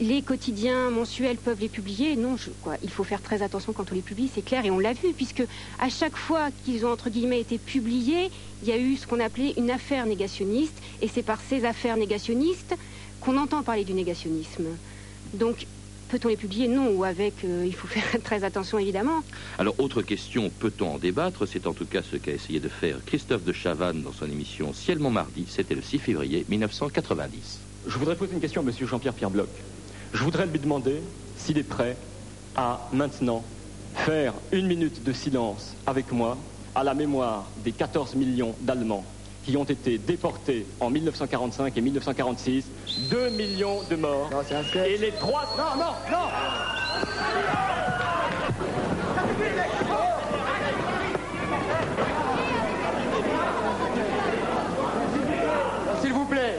les 0.00 0.22
quotidiens 0.22 0.90
mensuels 0.90 1.38
peuvent 1.38 1.60
les 1.60 1.70
publier? 1.70 2.14
Non, 2.16 2.36
je, 2.36 2.50
quoi. 2.50 2.76
il 2.82 2.90
faut 2.90 3.04
faire 3.04 3.22
très 3.22 3.40
attention 3.40 3.72
quand 3.72 3.90
on 3.90 3.94
les 3.94 4.02
publie, 4.02 4.28
c'est 4.28 4.42
clair, 4.42 4.66
et 4.66 4.70
on 4.70 4.78
l'a 4.78 4.92
vu, 4.92 5.14
puisque 5.14 5.44
à 5.78 5.88
chaque 5.88 6.16
fois 6.16 6.50
qu'ils 6.64 6.84
ont 6.84 6.92
entre 6.92 7.08
guillemets 7.08 7.40
été 7.40 7.58
publiés, 7.58 8.30
il 8.62 8.68
y 8.68 8.72
a 8.72 8.78
eu 8.78 8.96
ce 8.96 9.06
qu'on 9.06 9.20
appelait 9.20 9.54
une 9.56 9.70
affaire 9.70 10.04
négationniste, 10.04 10.78
et 11.00 11.08
c'est 11.08 11.22
par 11.22 11.40
ces 11.40 11.64
affaires 11.64 11.96
négationnistes 11.96 12.74
qu'on 13.20 13.38
entend 13.38 13.62
parler 13.62 13.84
du 13.84 13.94
négationnisme. 13.94 14.76
Donc, 15.32 15.66
peut-on 16.08 16.28
les 16.28 16.36
publier 16.36 16.68
Non, 16.68 16.90
ou 16.90 17.04
avec, 17.04 17.44
euh, 17.44 17.64
il 17.66 17.74
faut 17.74 17.86
faire 17.86 18.20
très 18.24 18.44
attention 18.44 18.78
évidemment. 18.78 19.22
Alors, 19.58 19.78
autre 19.78 20.02
question, 20.02 20.50
peut-on 20.50 20.94
en 20.94 20.98
débattre? 20.98 21.46
C'est 21.46 21.66
en 21.66 21.74
tout 21.74 21.86
cas 21.86 22.02
ce 22.02 22.16
qu'a 22.16 22.32
essayé 22.32 22.60
de 22.60 22.68
faire 22.68 23.04
Christophe 23.04 23.44
de 23.44 23.52
Chavannes 23.52 24.02
dans 24.02 24.12
son 24.12 24.26
émission 24.26 24.72
Ciel 24.72 24.98
Montmardi. 24.98 25.46
C'était 25.48 25.74
le 25.74 25.82
6 25.82 25.98
février 25.98 26.44
1990. 26.48 27.60
Je 27.86 27.98
voudrais 27.98 28.16
poser 28.16 28.34
une 28.34 28.40
question 28.40 28.62
à 28.62 28.64
M. 28.64 28.72
Jean-Pierre 28.80 29.14
Pierre 29.14 29.30
Bloch. 29.30 29.48
Je 30.12 30.22
voudrais 30.24 30.46
lui 30.46 30.58
demander 30.58 31.00
s'il 31.36 31.58
est 31.58 31.62
prêt 31.62 31.96
à 32.56 32.88
maintenant 32.92 33.44
faire 33.94 34.34
une 34.52 34.66
minute 34.66 35.02
de 35.02 35.12
silence 35.12 35.74
avec 35.86 36.12
moi 36.12 36.36
à 36.74 36.84
la 36.84 36.94
mémoire 36.94 37.50
des 37.64 37.72
14 37.72 38.14
millions 38.14 38.54
d'Allemands 38.60 39.04
qui 39.48 39.56
ont 39.56 39.64
été 39.64 39.96
déportés 39.96 40.66
en 40.78 40.90
1945 40.90 41.74
et 41.74 41.80
1946. 41.80 42.70
2 43.10 43.30
millions 43.30 43.80
de 43.88 43.96
morts. 43.96 44.28
et 44.84 44.98
les 44.98 45.10
trois... 45.12 45.44
Non, 45.56 45.74
non, 45.82 45.92
non 46.12 46.28
S'il 56.00 56.12
vous 56.12 56.24
plaît. 56.26 56.58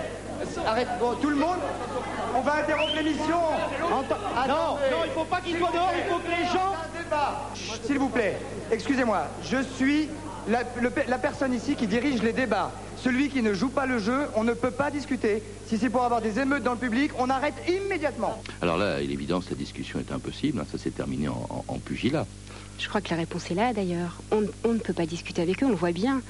Arrête. 0.66 0.88
Bon, 1.00 1.14
tout 1.22 1.30
le 1.30 1.36
monde. 1.36 1.58
On 2.36 2.42
va 2.42 2.56
interrompre 2.58 2.94
l'émission. 2.96 3.38
Ent- 3.92 4.48
Non, 4.48 4.78
non, 4.92 5.04
il 5.06 5.12
faut 5.12 5.24
pas 5.26 5.42
qu'il 5.42 5.58
soit 5.58 5.72
dehors, 5.72 5.92
il 5.96 6.12
faut 6.12 6.20
que 6.20 6.30
les 6.30 6.46
gens... 6.48 6.76
S'il 7.84 7.98
vous 7.98 8.10
plaît. 8.10 8.38
Excusez-moi. 8.72 9.24
Je 9.44 9.64
suis 9.64 10.10
la, 10.50 10.64
le 10.82 10.90
pe- 10.90 11.08
la 11.08 11.20
personne 11.20 11.54
ici 11.54 11.76
qui 11.76 11.88
dirige 11.88 12.22
les 12.24 12.34
débats. 12.34 12.74
Celui 12.96 13.30
qui 13.30 13.42
ne 13.42 13.54
joue 13.54 13.70
pas 13.70 13.86
le 13.86 13.98
jeu, 14.00 14.28
on 14.36 14.44
ne 14.44 14.54
peut 14.54 14.72
pas 14.72 14.92
discuter. 14.92 15.44
Si 15.64 15.78
c'est 15.78 15.90
pour 15.90 16.04
avoir 16.04 16.22
des 16.22 16.40
émeutes 16.40 16.64
dans 16.64 16.74
le 16.74 16.80
public, 16.80 17.12
on 17.18 17.30
arrête 17.30 17.56
immédiatement. 17.68 18.42
Alors 18.62 18.78
là, 18.78 18.96
à 18.96 19.00
l'évidence, 19.00 19.50
la 19.50 19.56
discussion 19.56 20.00
est 20.00 20.12
impossible. 20.12 20.60
hein. 20.60 20.66
Ça 20.70 20.78
s'est 20.78 20.92
terminé 20.92 21.28
en, 21.28 21.46
en- 21.50 21.66
en 21.68 21.80
pugilat. 21.80 22.28
Je 22.78 22.88
crois 22.90 23.02
que 23.02 23.10
la 23.12 23.18
réponse 23.18 23.50
est 23.52 23.56
là 23.56 23.74
d'ailleurs. 23.74 24.22
On, 24.32 24.46
on 24.66 24.74
ne 24.74 24.80
peut 24.80 24.94
pas 24.94 25.06
discuter 25.06 25.42
avec 25.42 25.62
eux, 25.64 25.68
on 25.68 25.70
le 25.70 25.76
voit 25.76 25.92
bien. 25.92 26.24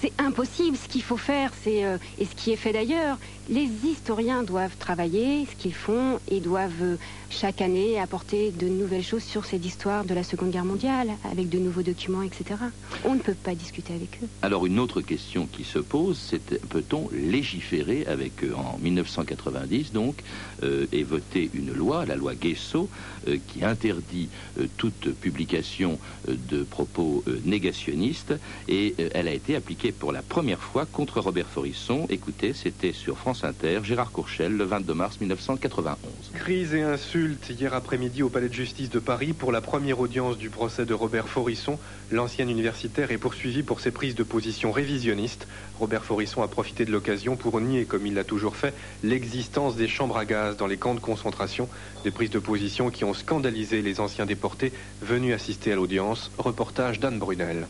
C'est 0.00 0.12
impossible. 0.18 0.76
Ce 0.76 0.88
qu'il 0.88 1.02
faut 1.02 1.16
faire, 1.16 1.52
c'est 1.62 1.84
euh, 1.84 1.98
et 2.18 2.24
ce 2.24 2.34
qui 2.34 2.52
est 2.52 2.56
fait 2.56 2.72
d'ailleurs, 2.72 3.18
les 3.48 3.68
historiens 3.84 4.42
doivent 4.42 4.76
travailler 4.78 5.46
ce 5.46 5.60
qu'ils 5.60 5.74
font 5.74 6.20
et 6.28 6.40
doivent 6.40 6.70
euh, 6.82 6.96
chaque 7.30 7.60
année 7.60 7.98
apporter 7.98 8.50
de 8.50 8.68
nouvelles 8.68 9.02
choses 9.02 9.24
sur 9.24 9.44
cette 9.44 9.64
histoire 9.64 10.04
de 10.04 10.14
la 10.14 10.22
Seconde 10.22 10.50
Guerre 10.50 10.64
mondiale, 10.64 11.10
avec 11.30 11.48
de 11.48 11.58
nouveaux 11.58 11.82
documents, 11.82 12.22
etc. 12.22 12.60
On 13.04 13.14
ne 13.14 13.20
peut 13.20 13.34
pas 13.34 13.54
discuter 13.54 13.94
avec 13.94 14.18
eux. 14.22 14.28
Alors 14.42 14.66
une 14.66 14.78
autre 14.78 15.00
question 15.00 15.46
qui 15.50 15.64
se 15.64 15.78
pose, 15.78 16.18
c'est 16.18 16.60
peut-on 16.68 17.08
légiférer 17.12 18.06
avec 18.06 18.44
eux 18.44 18.54
En 18.54 18.78
1990, 18.78 19.92
donc, 19.92 20.16
euh, 20.62 20.86
est 20.92 21.50
une 21.54 21.72
loi, 21.72 22.06
la 22.06 22.16
loi 22.16 22.34
Guesso, 22.34 22.88
euh, 23.28 23.36
qui 23.48 23.64
interdit 23.64 24.28
toute 24.76 25.12
publication 25.14 25.98
de 26.28 26.62
propos 26.62 27.24
négationnistes, 27.44 28.34
et 28.68 28.94
elle 29.14 29.28
a 29.28 29.32
été 29.32 29.56
appliquée 29.56 29.71
pour 29.98 30.12
la 30.12 30.22
première 30.22 30.60
fois 30.60 30.86
contre 30.86 31.20
Robert 31.20 31.46
Forisson. 31.46 32.06
Écoutez, 32.10 32.52
c'était 32.52 32.92
sur 32.92 33.16
France 33.16 33.42
Inter, 33.42 33.80
Gérard 33.82 34.12
Courchel, 34.12 34.56
le 34.56 34.64
22 34.64 34.94
mars 34.94 35.20
1991. 35.20 35.96
Crise 36.34 36.74
et 36.74 36.82
insultes 36.82 37.48
hier 37.48 37.72
après-midi 37.72 38.22
au 38.22 38.28
Palais 38.28 38.48
de 38.48 38.54
justice 38.54 38.90
de 38.90 38.98
Paris 38.98 39.32
pour 39.32 39.50
la 39.50 39.60
première 39.60 39.98
audience 40.00 40.36
du 40.36 40.50
procès 40.50 40.84
de 40.84 40.92
Robert 40.92 41.28
Forisson. 41.28 41.78
L'ancien 42.10 42.48
universitaire 42.48 43.10
est 43.12 43.18
poursuivi 43.18 43.62
pour 43.62 43.80
ses 43.80 43.90
prises 43.90 44.14
de 44.14 44.22
position 44.22 44.72
révisionnistes. 44.72 45.48
Robert 45.78 46.04
Forisson 46.04 46.42
a 46.42 46.48
profité 46.48 46.84
de 46.84 46.92
l'occasion 46.92 47.36
pour 47.36 47.60
nier, 47.60 47.86
comme 47.86 48.06
il 48.06 48.14
l'a 48.14 48.24
toujours 48.24 48.56
fait, 48.56 48.74
l'existence 49.02 49.74
des 49.76 49.88
chambres 49.88 50.18
à 50.18 50.26
gaz 50.26 50.56
dans 50.56 50.66
les 50.66 50.76
camps 50.76 50.94
de 50.94 51.00
concentration. 51.00 51.68
Des 52.04 52.10
prises 52.10 52.30
de 52.30 52.38
position 52.38 52.90
qui 52.90 53.04
ont 53.04 53.14
scandalisé 53.14 53.80
les 53.80 54.00
anciens 54.00 54.26
déportés 54.26 54.72
venus 55.00 55.34
assister 55.34 55.72
à 55.72 55.76
l'audience. 55.76 56.30
Reportage 56.36 57.00
d'Anne 57.00 57.18
Brunel. 57.18 57.66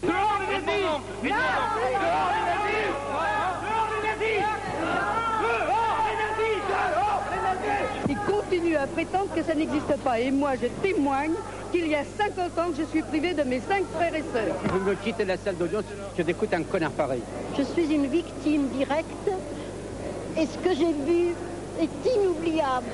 Ils 8.09 8.17
continuent 8.27 8.77
à 8.77 8.87
prétendre 8.87 9.35
que 9.35 9.43
ça 9.43 9.55
n'existe 9.55 9.97
pas. 10.05 10.21
Et 10.21 10.31
moi, 10.31 10.53
je 10.61 10.67
témoigne 10.83 11.33
qu'il 11.71 11.87
y 11.89 11.95
a 11.95 12.05
50 12.05 12.59
ans 12.59 12.71
que 12.71 12.77
je 12.79 12.85
suis 12.89 13.03
privé 13.03 13.33
de 13.35 13.43
mes 13.43 13.61
cinq 13.61 13.85
frères 13.95 14.15
et 14.15 14.25
sœurs. 14.33 14.55
Vous 14.65 14.81
me 14.81 14.95
quittez 14.95 15.25
la 15.25 15.37
salle 15.37 15.57
d'audience, 15.57 15.85
je 16.17 16.23
d'écouter 16.23 16.57
un 16.57 16.63
connard 16.63 16.91
pareil. 16.93 17.23
Je 17.57 17.63
suis 17.63 17.95
une 17.95 18.07
victime 18.07 18.69
directe 18.69 19.31
et 20.37 20.47
ce 20.47 20.59
que 20.59 20.75
j'ai 20.75 20.93
vu 20.93 21.35
est 21.81 22.15
inoubliable. 22.15 22.87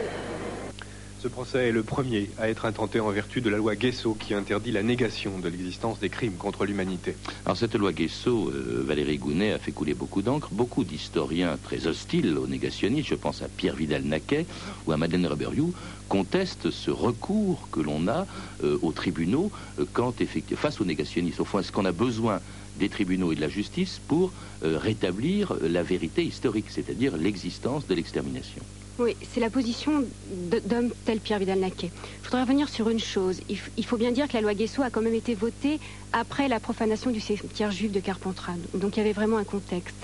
Ce 1.21 1.27
procès 1.27 1.67
est 1.67 1.73
le 1.73 1.83
premier 1.83 2.31
à 2.39 2.49
être 2.49 2.65
intenté 2.65 3.01
en 3.01 3.11
vertu 3.11 3.41
de 3.41 3.51
la 3.51 3.57
loi 3.57 3.75
Guesso 3.75 4.15
qui 4.15 4.35
interdit 4.35 4.71
la 4.71 4.85
négation 4.85 5.41
de 5.41 5.49
l'existence 5.49 5.99
des 5.99 6.11
crimes 6.11 6.37
contre 6.37 6.65
l'humanité. 6.65 7.17
Alors 7.45 7.57
cette 7.57 7.75
loi 7.75 7.93
Guesso, 7.93 8.51
euh, 8.51 8.85
Valérie 8.87 9.19
Gounet 9.19 9.53
a 9.53 9.59
fait 9.59 9.73
couler 9.73 9.95
beaucoup 9.95 10.23
d'encre. 10.23 10.51
Beaucoup 10.53 10.85
d'historiens 10.85 11.59
très 11.61 11.89
hostiles 11.89 12.39
aux 12.39 12.47
négationnistes, 12.47 13.09
je 13.09 13.17
pense 13.17 13.43
à 13.43 13.49
Pierre 13.49 13.75
Vidal-Naquet 13.75 14.47
ou 14.87 14.93
à 14.93 14.97
Madeleine 14.97 15.27
Reberiou, 15.27 15.73
contestent 16.09 16.71
ce 16.71 16.93
recours 16.93 17.69
que 17.73 17.81
l'on 17.81 18.07
a 18.07 18.29
euh, 18.63 18.79
aux 18.83 18.93
tribunaux 18.93 19.51
euh, 19.81 19.87
quand 19.93 20.15
face 20.55 20.81
aux 20.81 20.85
négationnistes. 20.85 21.41
Au 21.41 21.45
fond, 21.45 21.59
est-ce 21.59 21.73
qu'on 21.73 21.85
a 21.85 21.91
besoin 21.93 22.41
des 22.77 22.89
tribunaux 22.89 23.33
et 23.33 23.35
de 23.35 23.41
la 23.41 23.49
justice 23.49 24.01
pour 24.07 24.33
rétablir 24.63 25.57
la 25.63 25.83
vérité 25.83 26.25
historique, 26.25 26.67
c'est-à-dire 26.69 27.17
l'existence 27.17 27.89
de 27.89 27.95
l'extermination? 27.97 28.63
Oui, 29.01 29.17
c'est 29.33 29.39
la 29.39 29.49
position 29.49 30.05
d'hommes 30.27 30.93
tels 31.05 31.21
Pierre 31.21 31.39
Vidal-Naquet. 31.39 31.93
Je 32.21 32.25
voudrais 32.25 32.43
revenir 32.43 32.69
sur 32.69 32.89
une 32.89 32.99
chose. 32.99 33.41
Il, 33.49 33.87
faut 33.87 33.97
bien 33.97 34.11
dire 34.11 34.27
que 34.27 34.33
la 34.33 34.41
loi 34.41 34.55
Guesso 34.55 34.83
a 34.83 34.91
quand 34.91 35.03
même 35.03 35.15
été 35.15 35.37
votée 35.37 35.79
après 36.13 36.49
la 36.49 36.59
profanation 36.59 37.13
du 37.13 37.21
cimetière 37.21 37.71
juif 37.71 37.93
de 37.93 38.01
Carpentras. 38.01 38.57
Donc 38.75 38.97
il 38.97 38.99
y 38.99 39.03
avait 39.03 39.13
vraiment 39.13 39.37
un 39.37 39.45
contexte. 39.45 39.95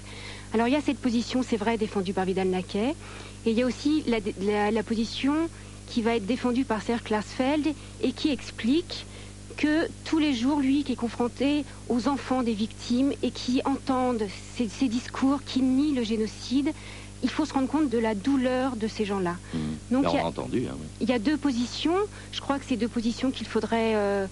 Alors 0.53 0.69
il 0.69 0.75
y 0.75 0.77
a 0.77 0.81
cette 0.81 1.01
position, 1.01 1.43
c'est 1.43 1.57
vrai, 1.57 1.77
défendue 1.77 2.13
par 2.13 2.25
Vidal-Naquet. 2.25 2.95
Et 3.47 3.51
il 3.51 3.59
y 3.59 3.63
a 3.63 3.67
aussi 3.67 4.05
la 4.07 4.83
position 4.85 5.49
qui 5.89 6.01
va 6.01 6.15
être 6.15 6.27
défendue 6.27 6.65
par 6.65 6.81
Serge 6.81 7.03
Klarsfeld 7.03 7.67
et 8.01 8.13
qui 8.13 8.31
explique 8.31 9.07
que 9.57 9.89
tous 10.05 10.19
les 10.19 10.35
jours, 10.35 10.61
lui 10.61 10.85
qui 10.85 10.93
est 10.93 10.97
confronté 10.97 11.65
aux 11.89 12.07
enfants 12.07 12.43
des 12.45 12.55
victimes 12.55 13.13
et 13.23 13.31
qui 13.31 13.61
entendent 13.65 14.27
ces, 14.57 14.69
ces 14.69 14.89
discours 14.89 15.43
qui 15.45 15.63
nient 15.63 15.95
le 15.95 16.05
génocide, 16.05 16.73
il 17.25 17.31
faut 17.31 17.47
se 17.47 17.55
rendre 17.55 17.69
compte 17.69 17.89
de 17.89 17.99
la 17.99 18.15
douleur 18.15 18.77
de 18.77 18.87
ces 18.87 19.05
gens-là. 19.07 19.39
Donc, 19.91 20.05
Là, 20.05 20.11
il 20.13 20.17
y 20.17 20.19
on 20.19 20.21
a- 20.21 20.25
a 20.25 20.27
entendu. 20.27 20.69
hein, 20.69 20.77
oui. 20.79 20.89
Il 21.01 21.09
y 21.09 21.13
a 21.13 21.19
deux 21.19 21.39
positions. 21.39 21.97
Je 22.31 22.41
crois 22.41 22.59
que 22.59 22.67
c'est 22.67 22.77
deux 22.77 22.89
positions 22.89 23.31
qu'il 23.31 23.47
faudrait 23.47 23.95
euh, 23.97 24.29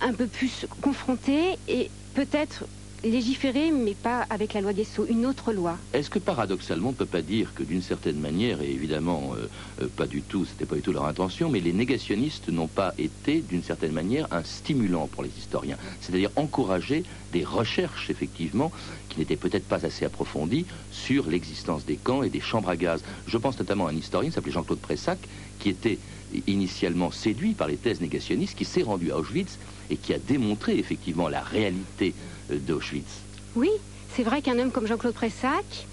un 0.00 0.14
peu 0.14 0.26
plus 0.26 0.66
confronter 0.82 1.58
et 1.68 1.92
peut-être 2.14 2.66
légiférer, 3.04 3.70
mais 3.70 3.94
pas 3.94 4.26
avec 4.30 4.54
la 4.54 4.60
loi 4.60 4.72
Guesso, 4.72 5.06
une 5.06 5.26
autre 5.26 5.52
loi. 5.52 5.76
Est-ce 5.92 6.10
que 6.10 6.18
paradoxalement, 6.18 6.88
on 6.88 6.92
ne 6.92 6.96
peut 6.96 7.06
pas 7.06 7.22
dire 7.22 7.54
que 7.54 7.62
d'une 7.62 7.82
certaine 7.82 8.18
manière, 8.18 8.60
et 8.60 8.70
évidemment 8.70 9.32
euh, 9.34 9.48
euh, 9.82 9.88
pas 9.88 10.06
du 10.06 10.22
tout, 10.22 10.44
c'était 10.44 10.66
pas 10.66 10.76
du 10.76 10.82
tout 10.82 10.92
leur 10.92 11.06
intention, 11.06 11.48
mais 11.48 11.60
les 11.60 11.72
négationnistes 11.72 12.48
n'ont 12.48 12.68
pas 12.68 12.94
été 12.98 13.40
d'une 13.40 13.62
certaine 13.62 13.92
manière 13.92 14.26
un 14.30 14.44
stimulant 14.44 15.06
pour 15.06 15.22
les 15.22 15.30
historiens, 15.38 15.76
c'est-à-dire 16.00 16.30
encourager 16.36 17.04
des 17.32 17.44
recherches 17.44 18.10
effectivement 18.10 18.70
qui 19.08 19.18
n'étaient 19.18 19.36
peut-être 19.36 19.66
pas 19.66 19.84
assez 19.86 20.04
approfondies 20.04 20.66
sur 20.90 21.28
l'existence 21.28 21.84
des 21.84 21.96
camps 21.96 22.22
et 22.22 22.30
des 22.30 22.40
chambres 22.40 22.68
à 22.68 22.76
gaz. 22.76 23.02
Je 23.26 23.38
pense 23.38 23.58
notamment 23.58 23.86
à 23.86 23.90
un 23.90 23.96
historien 23.96 24.30
s'appelait 24.30 24.52
Jean-Claude 24.52 24.80
Pressac, 24.80 25.18
qui 25.58 25.68
était 25.68 25.98
initialement 26.46 27.10
séduit 27.10 27.54
par 27.54 27.68
les 27.68 27.76
thèses 27.76 28.00
négationnistes, 28.00 28.56
qui 28.56 28.64
s'est 28.64 28.82
rendu 28.82 29.10
à 29.10 29.18
Auschwitz 29.18 29.58
et 29.90 29.96
qui 29.96 30.14
a 30.14 30.18
démontré 30.18 30.78
effectivement 30.78 31.28
la 31.28 31.42
réalité 31.42 32.14
euh, 32.50 32.58
d'Auschwitz. 32.58 33.20
Oui, 33.56 33.70
c'est 34.14 34.22
vrai 34.22 34.42
qu'un 34.42 34.58
homme 34.58 34.70
comme 34.70 34.86
Jean-Claude 34.86 35.14
Pressac 35.14 35.86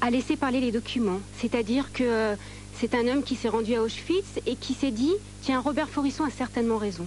a 0.00 0.10
laissé 0.10 0.36
parler 0.36 0.60
les 0.60 0.72
documents. 0.72 1.20
C'est-à-dire 1.38 1.92
que 1.92 2.04
euh, 2.04 2.34
c'est 2.78 2.94
un 2.94 3.06
homme 3.06 3.22
qui 3.22 3.36
s'est 3.36 3.48
rendu 3.48 3.74
à 3.74 3.82
Auschwitz 3.82 4.40
et 4.46 4.56
qui 4.56 4.74
s'est 4.74 4.90
dit 4.90 5.14
tiens, 5.42 5.60
Robert 5.60 5.88
Forisson 5.88 6.24
a 6.24 6.30
certainement 6.30 6.78
raison. 6.78 7.06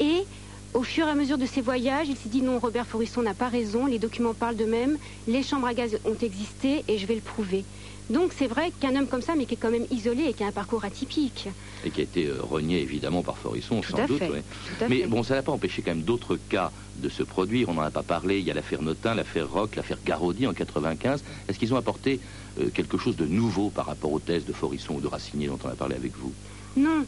Et 0.00 0.24
au 0.72 0.82
fur 0.82 1.06
et 1.06 1.10
à 1.10 1.14
mesure 1.14 1.38
de 1.38 1.46
ses 1.46 1.60
voyages, 1.60 2.08
il 2.08 2.16
s'est 2.16 2.28
dit 2.28 2.42
non, 2.42 2.58
Robert 2.58 2.86
Forisson 2.86 3.22
n'a 3.22 3.34
pas 3.34 3.48
raison, 3.48 3.86
les 3.86 3.98
documents 3.98 4.34
parlent 4.34 4.56
d'eux-mêmes, 4.56 4.98
les 5.28 5.42
chambres 5.42 5.68
à 5.68 5.74
gaz 5.74 5.98
ont 6.04 6.16
existé 6.20 6.84
et 6.88 6.98
je 6.98 7.06
vais 7.06 7.14
le 7.14 7.20
prouver. 7.20 7.64
Donc 8.10 8.32
c'est 8.36 8.46
vrai 8.46 8.70
qu'un 8.78 8.94
homme 8.96 9.08
comme 9.08 9.22
ça, 9.22 9.34
mais 9.34 9.46
qui 9.46 9.54
est 9.54 9.58
quand 9.58 9.70
même 9.70 9.86
isolé 9.90 10.24
et 10.24 10.34
qui 10.34 10.44
a 10.44 10.48
un 10.48 10.52
parcours 10.52 10.84
atypique. 10.84 11.48
et 11.84 11.90
qui 11.90 12.00
a 12.00 12.04
été 12.04 12.26
euh, 12.26 12.36
renié 12.42 12.82
évidemment 12.82 13.22
par 13.22 13.38
Forisson, 13.38 13.80
Tout 13.80 13.92
sans 13.96 14.06
doute. 14.06 14.18
fait, 14.18 14.30
ouais. 14.30 14.42
tout 14.78 14.84
à 14.84 14.88
Mais 14.88 15.00
fait. 15.00 15.06
bon, 15.06 15.22
ça 15.22 15.34
n'a 15.34 15.42
pas 15.42 15.52
empêché 15.52 15.80
quand 15.80 15.92
même 15.92 16.02
d'autres 16.02 16.36
cas 16.36 16.70
de 16.96 17.08
se 17.08 17.22
produire. 17.22 17.70
On 17.70 17.74
n'en 17.74 17.82
a 17.82 17.90
pas 17.90 18.02
parlé. 18.02 18.38
Il 18.40 18.44
y 18.44 18.50
a 18.50 18.54
l'affaire 18.54 18.82
Notin, 18.82 19.14
l'affaire 19.14 19.50
Rock, 19.50 19.76
l'affaire 19.76 19.98
Garaudy 20.04 20.46
en 20.46 20.52
95. 20.52 21.24
Est-ce 21.48 21.58
qu'ils 21.58 21.72
ont 21.72 21.78
apporté 21.78 22.20
euh, 22.60 22.68
quelque 22.70 22.98
chose 22.98 23.16
de 23.16 23.24
nouveau 23.26 23.70
par 23.70 23.86
rapport 23.86 24.12
aux 24.12 24.20
thèses 24.20 24.44
de 24.44 24.52
Forisson 24.52 24.94
ou 24.96 25.00
de 25.00 25.06
Racinier 25.08 25.46
dont 25.46 25.58
on 25.64 25.68
a 25.68 25.74
parlé 25.76 25.96
avec 25.96 26.16
vous? 26.18 26.34
Non, 26.76 27.06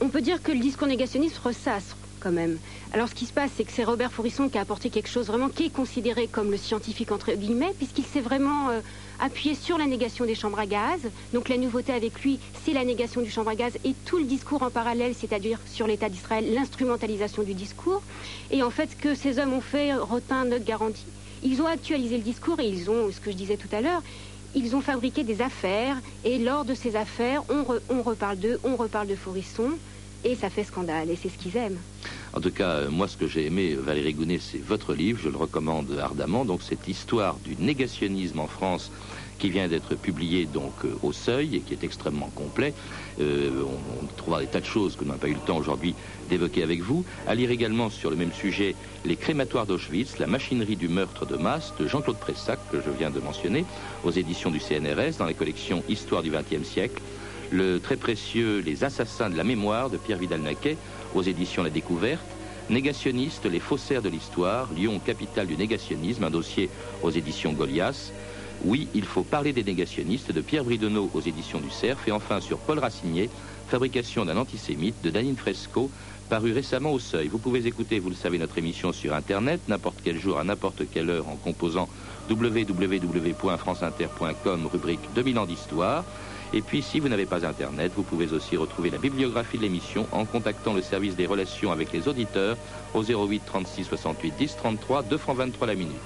on 0.00 0.08
peut 0.08 0.22
dire 0.22 0.42
que 0.42 0.52
le 0.52 0.58
discours 0.60 0.88
négationniste 0.88 1.36
ressasse 1.38 1.96
quand 2.20 2.30
même. 2.30 2.58
Alors 2.92 3.08
ce 3.08 3.14
qui 3.14 3.26
se 3.26 3.32
passe, 3.32 3.50
c'est 3.56 3.64
que 3.64 3.72
c'est 3.72 3.84
Robert 3.84 4.12
Forisson 4.12 4.48
qui 4.48 4.58
a 4.58 4.60
apporté 4.60 4.90
quelque 4.90 5.08
chose 5.08 5.26
vraiment 5.26 5.48
qui 5.48 5.66
est 5.66 5.72
considéré 5.74 6.28
comme 6.28 6.50
le 6.50 6.56
scientifique 6.56 7.10
entre 7.12 7.32
guillemets, 7.32 7.72
puisqu'il 7.76 8.04
s'est 8.04 8.20
vraiment 8.20 8.70
euh, 8.70 8.80
appuyé 9.18 9.54
sur 9.54 9.78
la 9.78 9.86
négation 9.86 10.24
des 10.24 10.34
chambres 10.34 10.58
à 10.58 10.66
gaz. 10.66 11.00
Donc 11.32 11.48
la 11.48 11.56
nouveauté 11.56 11.92
avec 11.92 12.20
lui, 12.22 12.38
c'est 12.64 12.72
la 12.72 12.84
négation 12.84 13.20
du 13.22 13.30
chambre 13.30 13.50
à 13.50 13.54
gaz 13.54 13.72
et 13.84 13.94
tout 14.04 14.18
le 14.18 14.24
discours 14.24 14.62
en 14.62 14.70
parallèle, 14.70 15.14
c'est-à-dire 15.18 15.58
sur 15.66 15.86
l'État 15.86 16.08
d'Israël, 16.08 16.52
l'instrumentalisation 16.54 17.42
du 17.42 17.54
discours. 17.54 18.02
Et 18.50 18.62
en 18.62 18.70
fait, 18.70 18.90
ce 18.90 18.96
que 18.96 19.14
ces 19.14 19.38
hommes 19.38 19.52
ont 19.52 19.60
fait 19.60 19.94
retint 19.94 20.44
notre 20.44 20.64
garantie. 20.64 21.06
Ils 21.42 21.62
ont 21.62 21.66
actualisé 21.66 22.18
le 22.18 22.22
discours 22.22 22.60
et 22.60 22.68
ils 22.68 22.90
ont, 22.90 23.10
ce 23.10 23.20
que 23.20 23.30
je 23.30 23.36
disais 23.36 23.56
tout 23.56 23.74
à 23.74 23.80
l'heure, 23.80 24.02
ils 24.54 24.74
ont 24.74 24.80
fabriqué 24.80 25.22
des 25.22 25.40
affaires 25.42 25.96
et 26.24 26.38
lors 26.38 26.64
de 26.64 26.74
ces 26.74 26.96
affaires, 26.96 27.42
on, 27.48 27.64
on 27.88 28.02
reparle 28.02 28.36
d'eux, 28.36 28.58
on 28.64 28.76
reparle 28.76 29.06
de 29.06 29.14
Forisson 29.14 29.70
et 30.24 30.34
ça 30.34 30.50
fait 30.50 30.64
scandale 30.64 31.08
et 31.10 31.16
c'est 31.16 31.28
ce 31.28 31.38
qu'ils 31.38 31.56
aiment. 31.56 31.78
En 32.32 32.40
tout 32.40 32.52
cas, 32.52 32.68
euh, 32.68 32.90
moi, 32.90 33.08
ce 33.08 33.16
que 33.16 33.26
j'ai 33.26 33.46
aimé, 33.46 33.72
euh, 33.72 33.80
Valérie 33.80 34.14
Gounet, 34.14 34.38
c'est 34.38 34.62
votre 34.62 34.94
livre. 34.94 35.18
Je 35.22 35.28
le 35.28 35.36
recommande 35.36 35.98
ardemment. 36.00 36.44
Donc, 36.44 36.62
cette 36.62 36.86
histoire 36.86 37.36
du 37.44 37.56
négationnisme 37.58 38.38
en 38.38 38.46
France 38.46 38.92
qui 39.38 39.50
vient 39.50 39.66
d'être 39.68 39.96
publié 39.96 40.46
donc 40.46 40.72
euh, 40.84 40.94
au 41.02 41.12
Seuil 41.12 41.56
et 41.56 41.60
qui 41.60 41.72
est 41.74 41.82
extrêmement 41.82 42.30
complet. 42.34 42.72
On, 43.18 43.22
on 43.22 44.06
trouvera 44.16 44.40
des 44.40 44.46
tas 44.46 44.60
de 44.60 44.64
choses 44.64 44.96
que 44.96 45.02
nous 45.02 45.08
n'avons 45.08 45.20
pas 45.20 45.28
eu 45.28 45.34
le 45.34 45.40
temps 45.40 45.56
aujourd'hui 45.56 45.94
d'évoquer 46.28 46.62
avec 46.62 46.82
vous. 46.82 47.04
À 47.26 47.34
lire 47.34 47.50
également 47.50 47.90
sur 47.90 48.10
le 48.10 48.16
même 48.16 48.32
sujet 48.32 48.76
Les 49.04 49.16
crématoires 49.16 49.66
d'Auschwitz, 49.66 50.18
la 50.18 50.26
machinerie 50.26 50.76
du 50.76 50.88
meurtre 50.88 51.26
de 51.26 51.36
masse 51.36 51.74
de 51.78 51.86
Jean-Claude 51.86 52.18
Pressac, 52.18 52.58
que 52.70 52.78
je 52.78 52.90
viens 52.96 53.10
de 53.10 53.20
mentionner, 53.20 53.64
aux 54.04 54.10
éditions 54.10 54.50
du 54.50 54.60
CNRS, 54.60 55.18
dans 55.18 55.26
la 55.26 55.34
collection 55.34 55.82
Histoire 55.88 56.22
du 56.22 56.30
XXe 56.30 56.66
siècle. 56.66 57.02
Le 57.50 57.80
très 57.80 57.96
précieux 57.96 58.60
Les 58.60 58.84
assassins 58.84 59.28
de 59.28 59.36
la 59.36 59.44
mémoire 59.44 59.90
de 59.90 59.96
Pierre 59.96 60.18
Vidal-Naquet, 60.18 60.76
aux 61.14 61.22
éditions 61.22 61.62
La 61.62 61.70
Découverte. 61.70 62.26
Négationnistes, 62.68 63.46
les 63.46 63.60
faussaires 63.60 64.02
de 64.02 64.08
l'histoire, 64.08 64.72
Lyon, 64.72 64.98
capitale 65.00 65.46
du 65.46 65.56
négationnisme, 65.56 66.24
un 66.24 66.30
dossier 66.30 66.70
aux 67.02 67.10
éditions 67.10 67.52
Goliath. 67.52 68.12
Oui, 68.64 68.88
il 68.94 69.04
faut 69.04 69.24
parler 69.24 69.52
des 69.52 69.64
négationnistes 69.64 70.32
de 70.32 70.40
Pierre 70.40 70.64
Bridenneau 70.64 71.10
aux 71.12 71.20
éditions 71.20 71.60
du 71.60 71.70
Cerf. 71.70 71.98
Et 72.06 72.12
enfin 72.12 72.40
sur 72.40 72.58
Paul 72.58 72.78
Racinier, 72.78 73.28
fabrication 73.66 74.24
d'un 74.24 74.36
antisémite 74.36 75.02
de 75.02 75.10
Danine 75.10 75.36
Fresco, 75.36 75.90
paru 76.28 76.52
récemment 76.52 76.92
au 76.92 76.98
Seuil. 76.98 77.28
Vous 77.28 77.38
pouvez 77.38 77.66
écouter, 77.66 77.98
vous 77.98 78.10
le 78.10 78.14
savez, 78.14 78.38
notre 78.38 78.58
émission 78.58 78.92
sur 78.92 79.14
Internet, 79.14 79.60
n'importe 79.68 80.00
quel 80.04 80.18
jour, 80.18 80.38
à 80.38 80.44
n'importe 80.44 80.82
quelle 80.90 81.10
heure, 81.10 81.28
en 81.28 81.36
composant 81.36 81.88
www.franceinter.com, 82.28 84.68
rubrique 84.72 85.00
2000 85.14 85.38
ans 85.38 85.46
d'histoire. 85.46 86.04
Et 86.52 86.62
puis, 86.62 86.82
si 86.82 86.98
vous 86.98 87.08
n'avez 87.08 87.26
pas 87.26 87.46
Internet, 87.46 87.92
vous 87.94 88.02
pouvez 88.02 88.32
aussi 88.32 88.56
retrouver 88.56 88.90
la 88.90 88.98
bibliographie 88.98 89.56
de 89.56 89.62
l'émission 89.62 90.06
en 90.10 90.24
contactant 90.24 90.74
le 90.74 90.82
service 90.82 91.14
des 91.14 91.26
relations 91.26 91.70
avec 91.70 91.92
les 91.92 92.08
auditeurs 92.08 92.56
au 92.94 93.02
08 93.02 93.42
36 93.46 93.84
68 93.84 94.34
10 94.36 94.56
33, 94.56 95.02
2 95.04 95.16
francs 95.16 95.36
23 95.36 95.66
la 95.68 95.74
minute. 95.74 95.96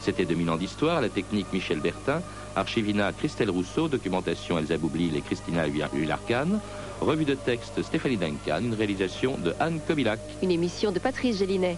C'était 0.00 0.24
2000 0.24 0.50
ans 0.50 0.56
d'histoire, 0.56 1.00
la 1.00 1.08
technique 1.08 1.52
Michel 1.52 1.80
Bertin, 1.80 2.22
Archivina 2.54 3.12
Christelle 3.12 3.50
Rousseau, 3.50 3.88
documentation 3.88 4.56
Elsa 4.56 4.78
Boublil 4.78 5.16
et 5.16 5.20
Christina 5.20 5.66
Hularcan, 5.66 6.60
revue 7.00 7.24
de 7.24 7.34
texte 7.34 7.82
Stéphanie 7.82 8.16
Duncan, 8.16 8.62
réalisation 8.76 9.36
de 9.36 9.54
Anne 9.58 9.80
Kobilac. 9.86 10.20
Une 10.42 10.52
émission 10.52 10.92
de 10.92 11.00
Patrice 11.00 11.38
Gélinet. 11.38 11.76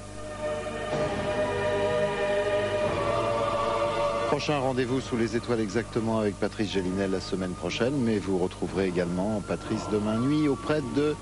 Prochain 4.40 4.58
rendez-vous 4.58 5.02
sous 5.02 5.18
les 5.18 5.36
étoiles 5.36 5.60
exactement 5.60 6.18
avec 6.18 6.34
Patrice 6.36 6.72
Gélinet 6.72 7.08
la 7.08 7.20
semaine 7.20 7.52
prochaine, 7.52 7.92
mais 7.98 8.18
vous 8.18 8.38
retrouverez 8.38 8.88
également 8.88 9.42
Patrice 9.42 9.86
demain 9.92 10.18
nuit 10.18 10.48
auprès 10.48 10.80
de 10.96 11.14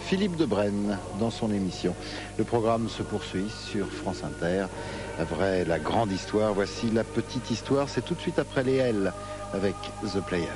Philippe 0.00 0.36
de 0.36 0.44
Brenne 0.44 0.98
dans 1.18 1.30
son 1.30 1.50
émission. 1.50 1.94
Le 2.36 2.44
programme 2.44 2.90
se 2.90 3.02
poursuit 3.02 3.48
sur 3.48 3.90
France 3.90 4.22
Inter. 4.22 4.66
La 5.16 5.24
vraie, 5.24 5.64
la 5.64 5.78
grande 5.78 6.12
histoire. 6.12 6.52
Voici 6.52 6.90
la 6.90 7.04
petite 7.04 7.50
histoire. 7.50 7.88
C'est 7.88 8.02
tout 8.02 8.12
de 8.12 8.20
suite 8.20 8.38
après 8.38 8.64
les 8.64 8.76
L 8.76 9.14
avec 9.54 9.74
The 10.02 10.20
Player. 10.20 10.52